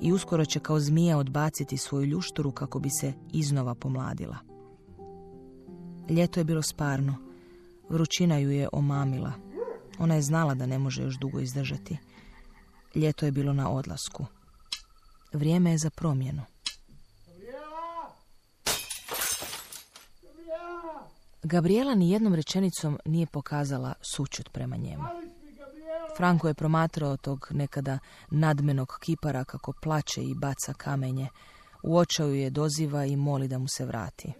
i 0.00 0.12
uskoro 0.12 0.44
će 0.44 0.60
kao 0.60 0.80
zmija 0.80 1.18
odbaciti 1.18 1.76
svoju 1.76 2.06
ljušturu 2.06 2.52
kako 2.52 2.78
bi 2.78 2.90
se 2.90 3.12
iznova 3.32 3.74
pomladila. 3.74 4.36
Ljeto 6.08 6.40
je 6.40 6.44
bilo 6.44 6.62
sparno, 6.62 7.14
vrućina 7.88 8.38
ju 8.38 8.50
je 8.50 8.68
omamila. 8.72 9.32
Ona 9.98 10.14
je 10.14 10.22
znala 10.22 10.54
da 10.54 10.66
ne 10.66 10.78
može 10.78 11.02
još 11.02 11.18
dugo 11.18 11.40
izdržati. 11.40 11.96
Ljeto 12.94 13.26
je 13.26 13.32
bilo 13.32 13.52
na 13.52 13.70
odlasku. 13.70 14.24
Vrijeme 15.32 15.70
je 15.70 15.78
za 15.78 15.90
promjenu. 15.90 16.42
Gabriela 21.42 21.94
ni 21.94 22.10
jednom 22.10 22.34
rečenicom 22.34 22.98
nije 23.04 23.26
pokazala 23.26 23.94
sućut 24.00 24.48
prema 24.52 24.76
njemu. 24.76 25.04
Franko 26.16 26.48
je 26.48 26.54
promatrao 26.54 27.16
tog 27.16 27.48
nekada 27.50 27.98
nadmenog 28.30 28.98
kipara 29.00 29.44
kako 29.44 29.72
plače 29.82 30.22
i 30.22 30.34
baca 30.34 30.72
kamenje. 30.72 31.28
U 31.82 32.02
je 32.24 32.50
doziva 32.50 33.04
i 33.04 33.16
moli 33.16 33.48
da 33.48 33.58
mu 33.58 33.68
se 33.68 33.86
vrati. 33.86 34.32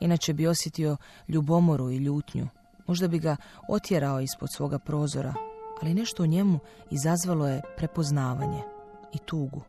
Inače 0.00 0.32
bi 0.32 0.46
osjetio 0.46 0.96
ljubomoru 1.28 1.90
i 1.90 1.96
ljutnju. 1.96 2.48
Možda 2.86 3.08
bi 3.08 3.18
ga 3.18 3.36
otjerao 3.68 4.20
ispod 4.20 4.48
svoga 4.52 4.78
prozora, 4.78 5.34
ali 5.82 5.94
nešto 5.94 6.22
u 6.22 6.26
njemu 6.26 6.58
izazvalo 6.90 7.48
je 7.48 7.62
prepoznavanje 7.76 8.75
i 9.16 9.18
tugu. 9.18 9.60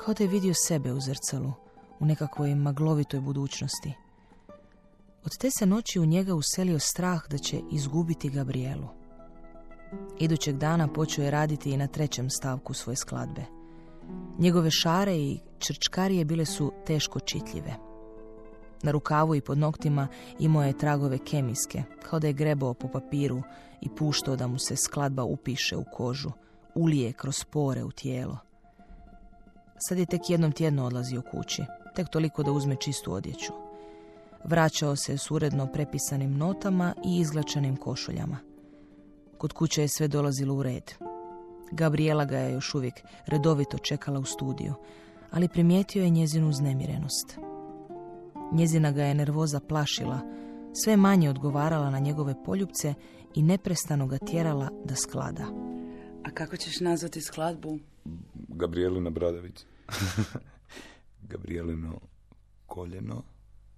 Kao 0.00 0.14
da 0.14 0.24
je 0.24 0.30
vidio 0.30 0.54
sebe 0.54 0.92
u 0.92 1.00
zrcalu, 1.00 1.52
u 2.00 2.06
nekakvoj 2.06 2.54
maglovitoj 2.54 3.20
budućnosti. 3.20 3.92
Od 5.24 5.38
te 5.38 5.50
se 5.50 5.66
noći 5.66 6.00
u 6.00 6.06
njega 6.06 6.34
uselio 6.34 6.78
strah 6.78 7.28
da 7.28 7.38
će 7.38 7.60
izgubiti 7.72 8.30
Gabrielu. 8.30 8.88
Idućeg 10.18 10.56
dana 10.56 10.88
počeo 10.88 11.24
je 11.24 11.30
raditi 11.30 11.70
i 11.70 11.76
na 11.76 11.86
trećem 11.86 12.30
stavku 12.30 12.74
svoje 12.74 12.96
skladbe. 12.96 13.44
Njegove 14.38 14.70
šare 14.70 15.16
i 15.16 15.38
črčkarije 15.58 16.24
bile 16.24 16.44
su 16.44 16.72
teško 16.86 17.20
čitljive. 17.20 17.74
Na 18.82 18.90
rukavu 18.90 19.34
i 19.34 19.40
pod 19.40 19.58
noktima 19.58 20.08
imao 20.38 20.64
je 20.64 20.78
tragove 20.78 21.18
kemijske, 21.18 21.82
kao 22.02 22.18
da 22.18 22.26
je 22.26 22.32
grebao 22.32 22.74
po 22.74 22.88
papiru 22.88 23.42
i 23.80 23.88
puštao 23.88 24.36
da 24.36 24.46
mu 24.46 24.58
se 24.58 24.76
skladba 24.76 25.24
upiše 25.24 25.76
u 25.76 25.84
kožu, 25.92 26.30
ulije 26.74 27.12
kroz 27.12 27.44
pore 27.44 27.84
u 27.84 27.90
tijelo. 27.90 28.38
Sad 29.88 29.98
je 29.98 30.06
tek 30.06 30.30
jednom 30.30 30.52
tjedno 30.52 30.86
odlazio 30.86 31.22
kući, 31.30 31.62
tek 31.94 32.08
toliko 32.08 32.42
da 32.42 32.52
uzme 32.52 32.76
čistu 32.76 33.12
odjeću. 33.12 33.52
Vraćao 34.44 34.96
se 34.96 35.18
s 35.18 35.30
uredno 35.30 35.66
prepisanim 35.66 36.36
notama 36.36 36.94
i 37.04 37.18
izglačenim 37.18 37.76
košuljama. 37.76 38.38
Kod 39.38 39.52
kuće 39.52 39.82
je 39.82 39.88
sve 39.88 40.08
dolazilo 40.08 40.54
u 40.54 40.62
red. 40.62 40.92
Gabriela 41.72 42.24
ga 42.24 42.38
je 42.38 42.52
još 42.52 42.74
uvijek 42.74 42.94
redovito 43.26 43.78
čekala 43.78 44.18
u 44.18 44.24
studiju, 44.24 44.74
ali 45.30 45.48
primijetio 45.48 46.04
je 46.04 46.10
njezinu 46.10 46.48
uznemirenost. 46.48 47.38
Njezina 48.52 48.92
ga 48.92 49.04
je 49.04 49.14
nervoza 49.14 49.60
plašila, 49.60 50.20
sve 50.72 50.96
manje 50.96 51.30
odgovarala 51.30 51.90
na 51.90 51.98
njegove 51.98 52.44
poljubce 52.44 52.94
i 53.34 53.42
neprestano 53.42 54.06
ga 54.06 54.18
tjerala 54.18 54.68
da 54.84 54.94
sklada. 54.94 55.73
A 56.24 56.30
kako 56.30 56.56
ćeš 56.56 56.80
nazvati 56.80 57.20
skladbu? 57.20 57.78
Gabrijelina 58.48 59.10
Bradavić. 59.10 59.64
Gabrijelino 61.30 62.00
koljeno. 62.66 63.22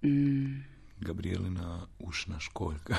Mm, 0.03 0.63
Gabrijelina 0.99 1.87
ušna 1.99 2.39
školjka. 2.39 2.95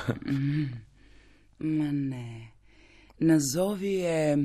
ma 1.59 1.91
ne. 1.91 2.51
Nazovi 3.19 3.93
je 3.93 4.37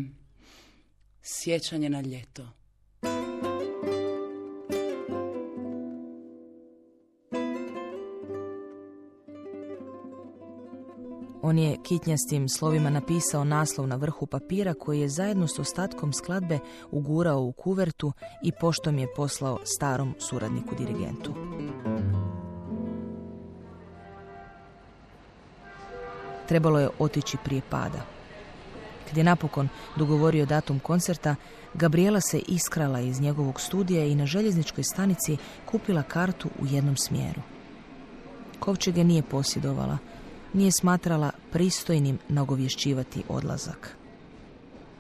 sjećanje 1.23 1.91
na 1.91 2.01
ljeto. 2.01 2.53
On 11.55 11.59
je 11.59 11.77
kitnjastim 11.83 12.49
slovima 12.49 12.91
napisao 12.91 13.45
naslov 13.45 13.87
na 13.87 13.97
vrhu 13.97 14.27
papira 14.27 14.75
koji 14.75 15.01
je 15.01 15.09
zajedno 15.09 15.49
s 15.49 15.59
ostatkom 15.59 16.13
skladbe 16.13 16.59
ugurao 16.91 17.43
u 17.43 17.53
kuvertu 17.53 18.13
i 18.43 18.53
poštom 18.61 18.99
je 18.99 19.15
poslao 19.17 19.59
starom 19.65 20.15
suradniku 20.19 20.75
dirigentu. 20.75 21.35
Trebalo 26.49 26.81
je 26.81 26.89
otići 26.99 27.37
prije 27.45 27.63
pada. 27.71 28.03
Kad 29.09 29.17
je 29.17 29.25
napokon 29.25 29.69
dogovorio 29.97 30.47
datum 30.47 30.79
koncerta, 30.79 31.35
Gabriela 31.75 32.21
se 32.21 32.39
iskrala 32.39 33.01
iz 33.01 33.21
njegovog 33.21 33.61
studija 33.61 34.05
i 34.05 34.15
na 34.15 34.27
željezničkoj 34.27 34.85
stanici 34.85 35.37
kupila 35.67 36.03
kartu 36.03 36.49
u 36.63 36.67
jednom 36.67 36.97
smjeru. 36.97 37.41
Kovčege 38.59 39.05
nije 39.05 39.23
posjedovala, 39.23 39.99
nije 40.55 40.73
smatrala 40.73 41.31
pristojnim 41.55 42.19
nagovješćivati 42.29 43.23
odlazak. 43.29 43.97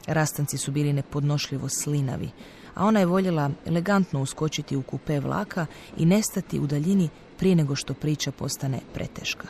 Rastanci 0.06 0.58
su 0.58 0.72
bili 0.72 0.92
nepodnošljivo 0.92 1.68
slinavi, 1.68 2.30
a 2.74 2.86
ona 2.86 3.00
je 3.00 3.06
voljela 3.06 3.50
elegantno 3.66 4.22
uskočiti 4.22 4.76
u 4.76 4.82
kupe 4.82 5.20
vlaka 5.20 5.66
i 5.96 6.06
nestati 6.06 6.60
u 6.60 6.66
daljini 6.66 7.08
prije 7.38 7.56
nego 7.56 7.76
što 7.76 7.94
priča 7.94 8.32
postane 8.32 8.80
preteška. 8.92 9.48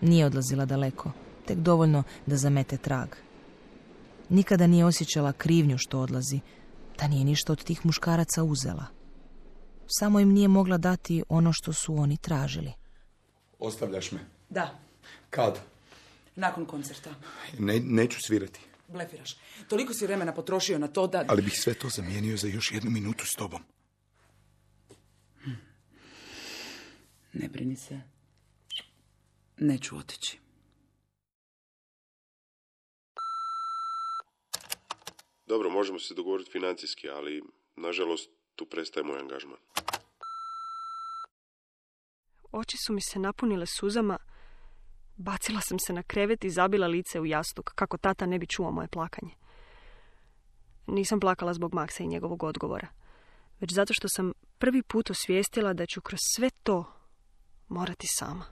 Nije 0.00 0.26
odlazila 0.26 0.64
daleko, 0.64 1.12
tek 1.46 1.58
dovoljno 1.58 2.02
da 2.26 2.36
zamete 2.36 2.76
trag. 2.76 3.08
Nikada 4.28 4.66
nije 4.66 4.84
osjećala 4.84 5.32
krivnju 5.32 5.78
što 5.78 6.00
odlazi, 6.00 6.40
da 6.98 7.08
nije 7.08 7.24
ništa 7.24 7.52
od 7.52 7.64
tih 7.64 7.86
muškaraca 7.86 8.42
uzela. 8.42 8.86
Samo 9.86 10.20
im 10.20 10.32
nije 10.32 10.48
mogla 10.48 10.78
dati 10.78 11.22
ono 11.28 11.52
što 11.52 11.72
su 11.72 11.94
oni 11.96 12.16
tražili. 12.16 12.72
Ostavljaš 13.58 14.12
me. 14.12 14.20
Da, 14.48 14.89
Kad? 15.30 15.60
nakon 16.40 16.66
koncerta. 16.66 17.14
Ne, 17.58 17.80
neću 17.80 18.20
svirati. 18.20 18.60
Blefiraš. 18.88 19.36
Toliko 19.68 19.94
si 19.94 20.06
vremena 20.06 20.34
potrošio 20.34 20.78
na 20.78 20.88
to 20.88 21.06
da... 21.06 21.24
Ali 21.28 21.42
bih 21.42 21.60
sve 21.60 21.74
to 21.74 21.88
zamijenio 21.88 22.36
za 22.36 22.48
još 22.48 22.72
jednu 22.72 22.90
minutu 22.90 23.26
s 23.26 23.34
tobom. 23.36 23.62
Ne 27.32 27.48
brini 27.48 27.76
se. 27.76 28.00
Neću 29.56 29.96
otići. 29.96 30.38
Dobro, 35.46 35.70
možemo 35.70 35.98
se 35.98 36.14
dogovoriti 36.14 36.50
financijski, 36.50 37.08
ali 37.08 37.42
nažalost 37.76 38.30
tu 38.56 38.66
prestaje 38.66 39.04
moj 39.04 39.18
angažman. 39.18 39.58
Oči 42.52 42.76
su 42.86 42.92
mi 42.92 43.00
se 43.00 43.18
napunile 43.18 43.66
suzama. 43.66 44.18
Bacila 45.20 45.60
sam 45.60 45.78
se 45.78 45.92
na 45.92 46.02
krevet 46.02 46.44
i 46.44 46.50
zabila 46.50 46.86
lice 46.86 47.20
u 47.20 47.26
jastuk, 47.26 47.72
kako 47.74 47.96
tata 47.96 48.26
ne 48.26 48.38
bi 48.38 48.46
čuo 48.46 48.70
moje 48.70 48.88
plakanje. 48.88 49.34
Nisam 50.86 51.20
plakala 51.20 51.54
zbog 51.54 51.74
Maksa 51.74 52.02
i 52.02 52.06
njegovog 52.06 52.42
odgovora, 52.42 52.88
već 53.60 53.72
zato 53.72 53.94
što 53.94 54.08
sam 54.08 54.32
prvi 54.58 54.82
put 54.82 55.10
osvijestila 55.10 55.72
da 55.72 55.86
ću 55.86 56.00
kroz 56.00 56.20
sve 56.36 56.50
to 56.62 56.84
morati 57.68 58.06
sama. 58.06 58.44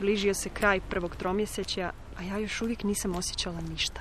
Bližio 0.00 0.34
se 0.34 0.48
kraj 0.48 0.80
prvog 0.80 1.16
tromjesečja, 1.16 1.92
a 2.16 2.22
ja 2.22 2.38
još 2.38 2.62
uvijek 2.62 2.82
nisam 2.82 3.16
osjećala 3.16 3.60
ništa. 3.60 4.00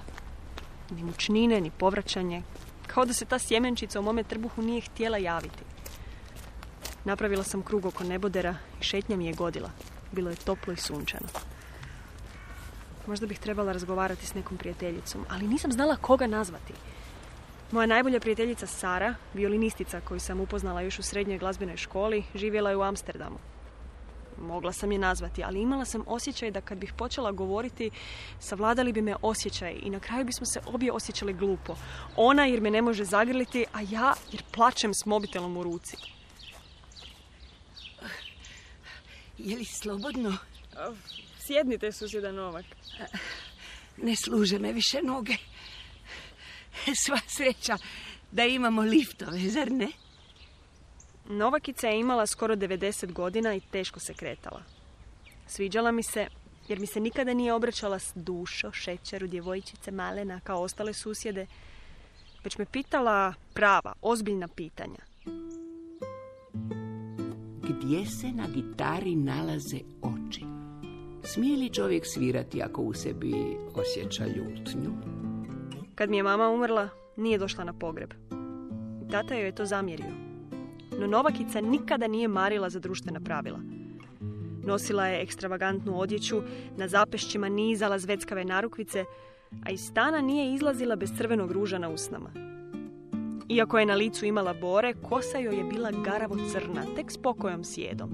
Ni 0.90 1.04
mučnine, 1.04 1.62
ni 1.62 1.72
povraćanje. 1.72 2.44
Kao 2.88 3.06
da 3.06 3.14
se 3.14 3.26
ta 3.26 3.40
sjemenčica 3.40 4.00
u 4.00 4.04
mome 4.04 4.24
trbuhu 4.24 4.62
nije 4.62 4.82
htjela 4.82 5.18
javiti. 5.18 5.64
Napravila 7.04 7.44
sam 7.44 7.62
krug 7.62 7.86
oko 7.86 8.04
nebodera 8.04 8.56
šetnja 8.86 9.18
mi 9.18 9.26
je 9.26 9.34
godila. 9.34 9.70
Bilo 10.12 10.30
je 10.30 10.36
toplo 10.36 10.74
i 10.74 10.78
sunčano. 10.78 11.28
Možda 13.08 13.28
bih 13.28 13.40
trebala 13.40 13.72
razgovarati 13.72 14.26
s 14.26 14.34
nekom 14.34 14.58
prijateljicom, 14.58 15.26
ali 15.30 15.48
nisam 15.48 15.72
znala 15.72 15.96
koga 15.96 16.28
nazvati. 16.28 16.74
Moja 17.72 17.88
najbolja 17.88 18.20
prijateljica 18.20 18.68
Sara, 18.68 19.16
violinistica 19.34 20.02
koju 20.02 20.20
sam 20.20 20.40
upoznala 20.40 20.82
još 20.82 21.00
u 21.00 21.04
srednjoj 21.04 21.38
glazbenoj 21.38 21.78
školi, 21.78 22.24
živjela 22.36 22.70
je 22.70 22.78
u 22.78 22.82
Amsterdamu. 22.82 23.38
Mogla 24.42 24.74
sam 24.74 24.92
je 24.92 24.98
nazvati, 24.98 25.44
ali 25.44 25.62
imala 25.62 25.86
sam 25.86 26.04
osjećaj 26.08 26.52
da 26.52 26.62
kad 26.62 26.78
bih 26.78 26.94
počela 26.94 27.32
govoriti, 27.32 27.90
savladali 28.40 28.94
bi 28.94 29.02
me 29.02 29.16
osjećaj 29.22 29.80
i 29.84 29.90
na 29.90 30.00
kraju 30.00 30.26
bismo 30.26 30.46
se 30.46 30.60
obje 30.66 30.92
osjećali 30.92 31.34
glupo. 31.34 31.76
Ona 32.16 32.46
jer 32.46 32.62
me 32.62 32.72
ne 32.72 32.82
može 32.82 33.04
zagrliti, 33.04 33.66
a 33.74 33.82
ja 33.82 34.14
jer 34.32 34.44
plačem 34.52 34.94
s 34.94 35.06
mobitelom 35.06 35.58
u 35.58 35.64
ruci. 35.64 36.15
Je 39.38 39.58
li 39.58 39.66
slobodno? 39.66 40.38
Sjednite, 41.40 41.92
susjeda 41.92 42.32
Novak. 42.32 42.66
Ne 43.98 44.16
služe 44.16 44.60
me 44.60 44.74
više 44.74 45.02
noge. 45.04 45.36
Sva 47.06 47.20
sreća 47.28 47.78
da 48.32 48.46
imamo 48.46 48.82
liftove, 48.82 49.40
zar 49.40 49.72
ne? 49.72 49.88
Novakica 51.30 51.88
je 51.88 52.00
imala 52.00 52.28
skoro 52.28 52.56
90 52.56 53.12
godina 53.12 53.56
i 53.56 53.62
teško 53.72 54.00
se 54.00 54.14
kretala. 54.14 54.64
Sviđala 55.48 55.92
mi 55.92 56.04
se 56.04 56.28
jer 56.68 56.80
mi 56.80 56.88
se 56.88 57.00
nikada 57.00 57.34
nije 57.34 57.54
obraćala 57.54 58.00
s 58.00 58.12
dušo, 58.16 58.72
šećeru, 58.72 59.28
djevojčice, 59.28 59.92
malena 59.92 60.40
kao 60.40 60.62
ostale 60.62 60.94
susjede, 60.94 61.48
već 62.44 62.58
me 62.58 62.66
pitala 62.66 63.34
prava, 63.54 63.94
ozbiljna 64.02 64.48
pitanja. 64.48 65.15
Gdje 67.70 68.06
se 68.06 68.28
na 68.28 68.48
gitari 68.48 69.16
nalaze 69.16 69.78
oči? 70.02 70.46
Smije 71.24 71.58
li 71.58 71.70
čovjek 71.70 72.06
svirati 72.06 72.62
ako 72.62 72.82
u 72.82 72.94
sebi 72.94 73.34
osjeća 73.76 74.26
ljutnju? 74.26 74.92
Kad 75.96 76.10
mi 76.10 76.18
je 76.18 76.24
mama 76.24 76.50
umrla, 76.50 76.90
nije 77.18 77.38
došla 77.38 77.64
na 77.64 77.74
pogreb. 77.74 78.10
Tata 79.12 79.36
joj 79.36 79.46
je 79.46 79.56
to 79.56 79.66
zamjerio. 79.66 80.12
No 81.00 81.08
Novakica 81.08 81.62
nikada 81.62 82.08
nije 82.08 82.28
marila 82.28 82.70
za 82.70 82.80
društvena 82.80 83.20
pravila. 83.20 83.60
Nosila 84.64 85.08
je 85.08 85.22
ekstravagantnu 85.22 86.00
odjeću, 86.00 86.42
na 86.78 86.88
zapešćima 86.88 87.50
nizala 87.50 88.00
zveckave 88.00 88.46
narukvice, 88.46 89.06
a 89.66 89.72
iz 89.72 89.82
stana 89.82 90.22
nije 90.22 90.54
izlazila 90.54 90.96
bez 90.96 91.10
crvenog 91.18 91.52
ruža 91.52 91.78
na 91.78 91.90
usnama. 91.90 92.30
Iako 93.50 93.80
je 93.80 93.86
na 93.86 93.96
licu 93.96 94.26
imala 94.26 94.54
bore, 94.54 94.94
kosa 94.94 95.38
joj 95.38 95.58
je 95.58 95.64
bila 95.64 95.92
garavo 95.92 96.38
crna, 96.52 96.86
tek 96.96 97.12
s 97.12 97.18
pokojom 97.18 97.64
sjedom. 97.64 98.10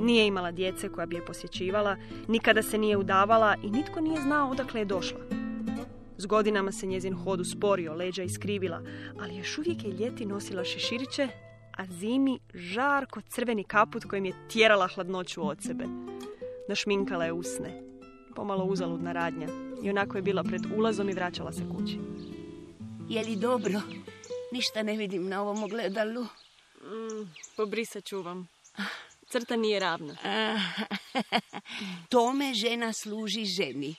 Nije 0.00 0.26
imala 0.26 0.50
djece 0.50 0.88
koja 0.88 1.06
bi 1.06 1.16
je 1.16 1.24
posjećivala, 1.24 1.96
nikada 2.28 2.62
se 2.62 2.78
nije 2.78 2.96
udavala 2.96 3.56
i 3.62 3.70
nitko 3.70 4.00
nije 4.00 4.20
znao 4.20 4.50
odakle 4.50 4.80
je 4.80 4.84
došla. 4.84 5.18
S 6.16 6.26
godinama 6.26 6.72
se 6.72 6.86
njezin 6.86 7.14
hod 7.14 7.40
usporio, 7.40 7.94
leđa 7.94 8.22
iskrivila, 8.22 8.82
ali 9.20 9.36
još 9.36 9.58
uvijek 9.58 9.84
je 9.84 9.90
ljeti 9.90 10.26
nosila 10.26 10.64
šeširiće, 10.64 11.28
a 11.76 11.86
zimi 11.86 12.38
žarko 12.54 13.20
crveni 13.20 13.64
kaput 13.64 14.04
kojim 14.04 14.24
je 14.24 14.48
tjerala 14.52 14.88
hladnoću 14.88 15.48
od 15.48 15.62
sebe. 15.62 15.84
Našminkala 16.68 17.24
je 17.24 17.32
usne. 17.32 17.82
Pomalo 18.36 18.64
uzaludna 18.64 19.12
radnja. 19.12 19.48
I 19.82 19.90
onako 19.90 20.16
je 20.18 20.22
bila 20.22 20.44
pred 20.44 20.62
ulazom 20.76 21.08
i 21.08 21.12
vraćala 21.12 21.52
se 21.52 21.62
kući. 21.76 21.98
Je 23.08 23.22
li 23.24 23.36
dobro? 23.36 23.80
Ništa 24.52 24.82
ne 24.82 24.96
vidim 24.96 25.28
na 25.28 25.42
ovom 25.42 25.62
ogledalu. 25.62 26.26
Pobrisat 27.56 28.04
ću 28.04 28.22
vam. 28.22 28.48
Crta 29.28 29.56
nije 29.56 29.80
ravna. 29.80 30.16
Tome 32.10 32.54
žena 32.54 32.92
služi 32.92 33.44
ženi. 33.44 33.94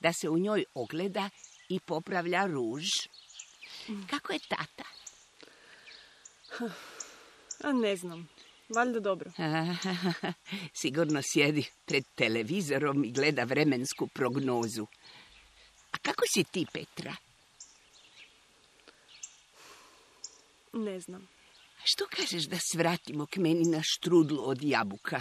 Da 0.00 0.12
se 0.12 0.28
u 0.28 0.38
njoj 0.38 0.64
ogleda 0.74 1.30
i 1.68 1.80
popravlja 1.80 2.46
ruž. 2.46 2.84
Kako 4.10 4.32
je 4.32 4.38
tata? 4.48 4.84
A 7.64 7.72
ne 7.72 7.96
znam. 7.96 8.28
Valjda 8.68 9.00
dobro. 9.00 9.30
Sigurno 10.82 11.20
sjedi 11.22 11.64
pred 11.84 12.04
televizorom 12.14 13.04
i 13.04 13.12
gleda 13.12 13.44
vremensku 13.44 14.06
prognozu. 14.06 14.86
A 15.90 15.98
kako 15.98 16.22
si 16.34 16.44
ti, 16.44 16.66
Petra? 16.72 17.16
Ne 20.74 21.00
znam. 21.00 21.28
Što 21.84 22.04
kažeš 22.16 22.44
da 22.44 22.56
svratimo 22.58 23.26
k 23.26 23.36
meni 23.36 23.64
na 23.64 23.80
štrudlu 23.82 24.42
od 24.44 24.62
jabuka? 24.62 25.20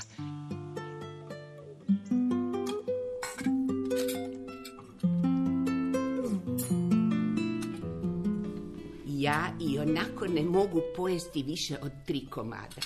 Ja 9.07 9.57
i 9.61 9.79
onako 9.79 10.27
ne 10.27 10.41
mogu 10.43 10.81
pojesti 10.95 11.43
više 11.43 11.77
od 11.81 11.91
tri 12.07 12.27
komada. 12.29 12.81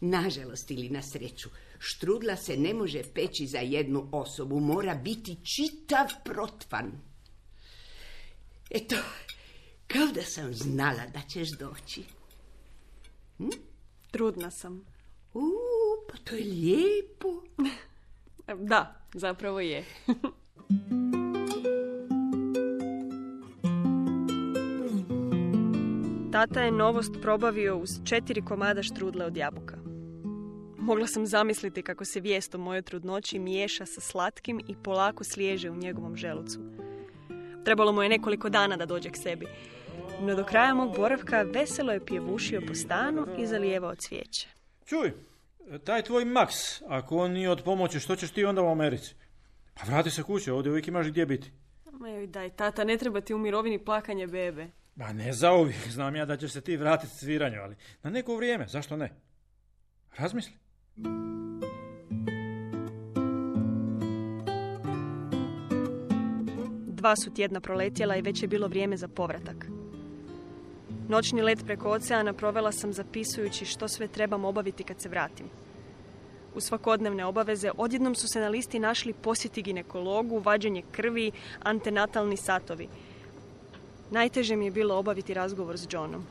Nažalost 0.00 0.70
ili 0.70 0.88
na 0.88 1.02
sreću, 1.02 1.48
štrudla 1.78 2.36
se 2.36 2.56
ne 2.56 2.74
može 2.74 3.02
peći 3.14 3.46
za 3.46 3.58
jednu 3.58 4.08
osobu, 4.12 4.60
mora 4.60 4.94
biti 4.94 5.36
čitav 5.44 6.06
protvan. 6.24 6.92
Eto, 8.70 8.96
kao 9.88 10.06
da 10.14 10.22
sam 10.22 10.54
znala 10.54 11.02
da 11.14 11.20
ćeš 11.28 11.48
doći. 11.50 12.04
Hm? 13.38 13.48
Trudna 14.10 14.50
sam. 14.50 14.84
U, 15.34 15.40
pa 16.10 16.18
to 16.24 16.36
je 16.36 16.44
lijepo. 16.44 17.42
Da, 18.58 18.94
zapravo 19.14 19.60
je. 19.60 19.84
Tata 26.32 26.62
je 26.62 26.70
novost 26.70 27.12
probavio 27.22 27.76
uz 27.76 27.90
četiri 28.04 28.42
komada 28.42 28.82
štrudle 28.82 29.24
od 29.24 29.36
jabuka. 29.36 29.76
Mogla 30.78 31.06
sam 31.06 31.26
zamisliti 31.26 31.82
kako 31.82 32.04
se 32.04 32.20
vijest 32.20 32.54
o 32.54 32.58
mojoj 32.58 32.82
trudnoći 32.82 33.38
miješa 33.38 33.86
sa 33.86 34.00
slatkim 34.00 34.60
i 34.68 34.76
polako 34.76 35.24
sliježe 35.24 35.70
u 35.70 35.76
njegovom 35.76 36.16
želucu. 36.16 36.60
Trebalo 37.64 37.92
mu 37.92 38.02
je 38.02 38.08
nekoliko 38.08 38.48
dana 38.48 38.76
da 38.76 38.86
dođe 38.86 39.10
k 39.10 39.16
sebi. 39.16 39.46
No 40.20 40.34
do 40.34 40.44
kraja 40.44 40.74
mog 40.74 40.96
boravka 40.96 41.42
veselo 41.42 41.92
je 41.92 42.06
pjevušio 42.06 42.62
po 42.68 42.74
stanu 42.74 43.26
i 43.38 43.46
zalijevao 43.46 43.94
cvijeće. 43.94 44.48
Čuj, 44.84 45.12
taj 45.84 46.02
tvoj 46.02 46.24
Max, 46.24 46.82
ako 46.88 47.16
on 47.16 47.32
nije 47.32 47.50
od 47.50 47.62
pomoći, 47.62 48.00
što 48.00 48.16
ćeš 48.16 48.30
ti 48.30 48.44
onda 48.44 48.62
u 48.62 48.70
Americi? 48.70 49.14
Pa 49.74 49.86
vrati 49.86 50.10
se 50.10 50.22
kuće, 50.22 50.52
ovdje 50.52 50.70
uvijek 50.70 50.88
imaš 50.88 51.06
gdje 51.06 51.26
biti. 51.26 51.52
Ma 51.92 52.08
joj 52.08 52.26
daj, 52.26 52.50
tata, 52.50 52.84
ne 52.84 52.96
treba 52.96 53.20
ti 53.20 53.34
u 53.34 53.38
mirovini 53.38 53.84
plakanje 53.84 54.26
bebe. 54.26 54.66
Ma 54.96 55.12
ne 55.12 55.32
za 55.32 55.52
uvijek, 55.52 55.88
znam 55.88 56.16
ja 56.16 56.24
da 56.24 56.36
ćeš 56.36 56.52
se 56.52 56.60
ti 56.60 56.76
vratiti 56.76 57.14
sviranju, 57.14 57.60
ali 57.60 57.76
na 58.02 58.10
neko 58.10 58.36
vrijeme, 58.36 58.66
zašto 58.66 58.96
ne? 58.96 59.12
Razmisli. 60.16 60.52
Dva 66.86 67.16
su 67.16 67.34
tjedna 67.34 67.60
proletjela 67.60 68.16
i 68.16 68.22
već 68.22 68.42
je 68.42 68.48
bilo 68.48 68.68
vrijeme 68.68 68.96
za 68.96 69.08
povratak. 69.08 69.77
Noćni 71.08 71.42
let 71.42 71.58
preko 71.66 71.90
oceana 71.90 72.32
provela 72.32 72.72
sam 72.72 72.92
zapisujući 72.92 73.64
što 73.64 73.88
sve 73.88 74.08
trebam 74.08 74.44
obaviti 74.44 74.84
kad 74.84 75.00
se 75.00 75.08
vratim. 75.08 75.46
U 76.54 76.60
svakodnevne 76.60 77.24
obaveze 77.24 77.70
odjednom 77.76 78.14
su 78.14 78.28
se 78.28 78.40
na 78.40 78.48
listi 78.48 78.78
našli 78.78 79.12
posjeti 79.12 79.62
ginekologu, 79.62 80.38
vađenje 80.38 80.82
krvi, 80.92 81.30
antenatalni 81.62 82.36
satovi. 82.36 82.88
Najteže 84.10 84.56
mi 84.56 84.64
je 84.64 84.70
bilo 84.70 84.98
obaviti 84.98 85.34
razgovor 85.34 85.78
s 85.78 85.86
Johnom. 85.90 86.26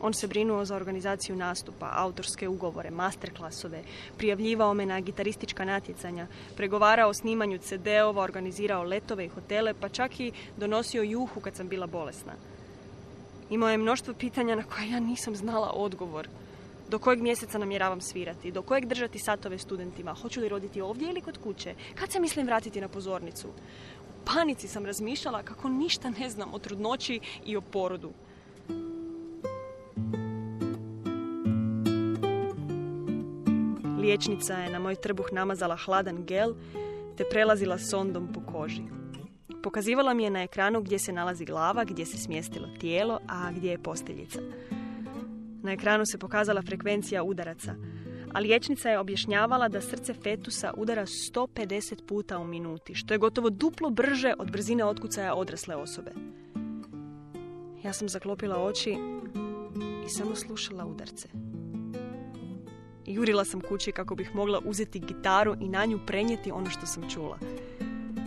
On 0.00 0.14
se 0.14 0.26
brinuo 0.26 0.64
za 0.64 0.76
organizaciju 0.76 1.36
nastupa, 1.36 1.92
autorske 1.92 2.48
ugovore, 2.48 2.90
masterklasove, 2.90 3.82
prijavljivao 4.16 4.74
me 4.74 4.86
na 4.86 5.00
gitaristička 5.00 5.64
natjecanja, 5.64 6.26
pregovarao 6.56 7.10
o 7.10 7.14
snimanju 7.14 7.58
CD-ova, 7.58 8.22
organizirao 8.22 8.82
letove 8.82 9.24
i 9.24 9.28
hotele, 9.28 9.74
pa 9.74 9.88
čak 9.88 10.20
i 10.20 10.32
donosio 10.56 11.02
juhu 11.02 11.40
kad 11.40 11.54
sam 11.54 11.68
bila 11.68 11.86
bolesna. 11.86 12.32
Imao 13.50 13.68
je 13.68 13.78
mnoštvo 13.78 14.14
pitanja 14.14 14.56
na 14.56 14.62
koje 14.62 14.90
ja 14.90 15.00
nisam 15.00 15.36
znala 15.36 15.70
odgovor. 15.70 16.28
Do 16.88 16.98
kojeg 16.98 17.22
mjeseca 17.22 17.58
namjeravam 17.58 18.00
svirati? 18.00 18.52
Do 18.52 18.62
kojeg 18.62 18.86
držati 18.86 19.18
satove 19.18 19.58
studentima? 19.58 20.14
Hoću 20.14 20.40
li 20.40 20.48
roditi 20.48 20.80
ovdje 20.80 21.08
ili 21.08 21.20
kod 21.20 21.38
kuće? 21.38 21.74
Kad 21.94 22.12
se 22.12 22.20
mislim 22.20 22.46
vratiti 22.46 22.80
na 22.80 22.88
pozornicu? 22.88 23.48
U 23.48 24.24
panici 24.24 24.68
sam 24.68 24.86
razmišljala 24.86 25.42
kako 25.42 25.68
ništa 25.68 26.10
ne 26.10 26.30
znam 26.30 26.54
o 26.54 26.58
trudnoći 26.58 27.20
i 27.44 27.56
o 27.56 27.60
porodu. 27.60 28.12
Liječnica 34.00 34.54
je 34.54 34.70
na 34.70 34.78
moj 34.78 34.94
trbuh 34.94 35.32
namazala 35.32 35.76
hladan 35.76 36.24
gel 36.24 36.54
te 37.16 37.24
prelazila 37.30 37.78
sondom 37.78 38.32
po 38.32 38.40
koži. 38.52 38.97
Pokazivala 39.62 40.14
mi 40.14 40.24
je 40.24 40.30
na 40.30 40.42
ekranu 40.42 40.80
gdje 40.80 40.98
se 40.98 41.12
nalazi 41.12 41.44
glava, 41.44 41.84
gdje 41.84 42.06
se 42.06 42.18
smjestilo 42.18 42.68
tijelo, 42.80 43.18
a 43.28 43.52
gdje 43.52 43.70
je 43.70 43.82
posteljica. 43.82 44.40
Na 45.62 45.72
ekranu 45.72 46.06
se 46.06 46.18
pokazala 46.18 46.62
frekvencija 46.62 47.22
udaraca, 47.22 47.74
a 48.34 48.40
liječnica 48.40 48.90
je 48.90 48.98
objašnjavala 48.98 49.68
da 49.68 49.80
srce 49.80 50.14
fetusa 50.14 50.72
udara 50.76 51.06
150 51.06 52.06
puta 52.06 52.38
u 52.38 52.44
minuti, 52.44 52.94
što 52.94 53.14
je 53.14 53.18
gotovo 53.18 53.50
duplo 53.50 53.90
brže 53.90 54.34
od 54.38 54.50
brzine 54.50 54.84
otkucaja 54.84 55.34
odrasle 55.34 55.76
osobe. 55.76 56.10
Ja 57.84 57.92
sam 57.92 58.08
zaklopila 58.08 58.64
oči 58.64 58.96
i 60.06 60.08
samo 60.08 60.34
slušala 60.34 60.86
udarce. 60.86 61.28
Jurila 63.06 63.44
sam 63.44 63.60
kući 63.60 63.92
kako 63.92 64.14
bih 64.14 64.34
mogla 64.34 64.60
uzeti 64.64 65.00
gitaru 65.00 65.56
i 65.60 65.68
na 65.68 65.84
nju 65.84 65.98
prenijeti 66.06 66.50
ono 66.50 66.70
što 66.70 66.86
sam 66.86 67.10
čula. 67.10 67.38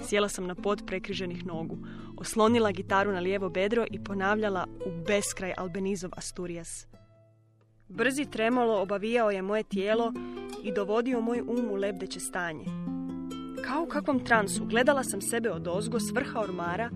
Sjela 0.03 0.29
sam 0.29 0.47
na 0.47 0.55
pod 0.55 0.83
prekriženih 0.87 1.45
nogu, 1.45 1.77
oslonila 2.17 2.71
gitaru 2.71 3.11
na 3.11 3.19
lijevo 3.19 3.49
bedro 3.49 3.85
i 3.91 4.03
ponavljala 4.03 4.67
u 4.85 5.05
beskraj 5.07 5.53
Albenizov 5.57 6.11
Asturias. 6.17 6.87
Brzi 7.87 8.25
tremolo 8.25 8.81
obavijao 8.81 9.31
je 9.31 9.41
moje 9.41 9.63
tijelo 9.63 10.13
i 10.63 10.73
dovodio 10.73 11.21
moj 11.21 11.41
um 11.41 11.71
u 11.71 11.75
lebdeće 11.75 12.19
stanje. 12.19 12.65
Kao 13.65 13.83
u 13.83 13.87
kakvom 13.87 14.25
transu 14.25 14.65
gledala 14.65 15.03
sam 15.03 15.21
sebe 15.21 15.51
od 15.51 15.67
ozgo 15.67 15.99
s 15.99 16.11
vrha 16.11 16.39
ormara 16.39 16.89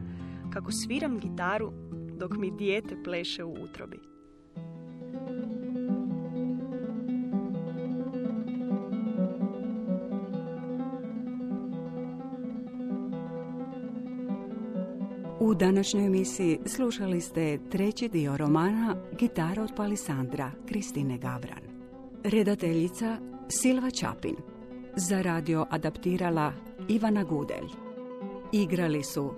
kako 0.53 0.71
sviram 0.71 1.19
gitaru 1.19 1.71
dok 2.17 2.31
mi 2.37 2.51
dijete 2.51 3.03
pleše 3.03 3.43
u 3.43 3.53
utrobi. 3.53 4.14
U 15.45 15.53
današnjoj 15.53 16.05
emisiji 16.05 16.59
slušali 16.65 17.21
ste 17.21 17.59
treći 17.71 18.09
dio 18.09 18.37
romana 18.37 18.95
Gitara 19.19 19.63
od 19.63 19.71
Palisandra 19.75 20.51
Kristine 20.67 21.17
Gavran. 21.17 21.61
Redateljica 22.23 23.17
Silva 23.49 23.89
Čapin. 23.89 24.35
Za 24.95 25.21
radio 25.21 25.65
adaptirala 25.69 26.53
Ivana 26.87 27.23
Gudelj. 27.23 27.67
Igrali 28.51 29.03
su 29.03 29.33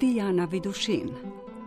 Dijana 0.00 0.44
Vidušin, 0.44 1.10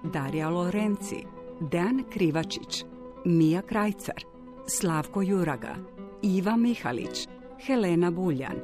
Darija 0.04 0.50
Lorenci, 0.50 1.24
Dejan 1.72 2.04
Krivačić, 2.10 2.86
Mija 3.26 3.62
Krajcar, 3.62 4.24
Slavko 4.68 5.22
Juraga, 5.22 5.76
Iva 6.22 6.56
Mihalić, 6.58 7.28
Helena 7.66 8.12
Buljan, 8.12 8.58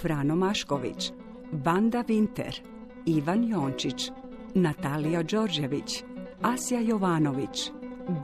Frano 0.00 0.36
Mašković, 0.36 1.12
Banda 1.52 2.04
Vinter, 2.08 2.60
Ivan 3.06 3.48
Jončić, 3.48 4.10
Natalija 4.56 5.22
Đorđević, 5.22 6.04
Asja 6.42 6.80
Jovanović, 6.80 7.70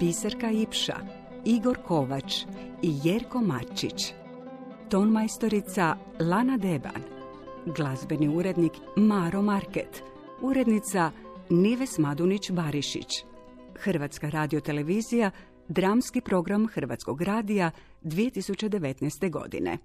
Biserka 0.00 0.50
Ipša, 0.50 0.96
Igor 1.44 1.78
Kovač 1.86 2.34
i 2.82 2.98
Jerko 3.04 3.40
Mačić. 3.40 4.14
Tonmajstorica 4.90 5.96
Lana 6.20 6.56
Deban, 6.56 7.02
glazbeni 7.76 8.28
urednik 8.28 8.72
Maro 8.96 9.42
Market, 9.42 10.02
urednica 10.40 11.10
Nives 11.50 11.98
Madunić-Barišić, 11.98 13.24
Hrvatska 13.78 14.30
radiotelevizija, 14.30 15.30
dramski 15.68 16.20
program 16.20 16.66
Hrvatskog 16.68 17.22
radija 17.22 17.70
2019. 18.02 19.30
godine. 19.30 19.78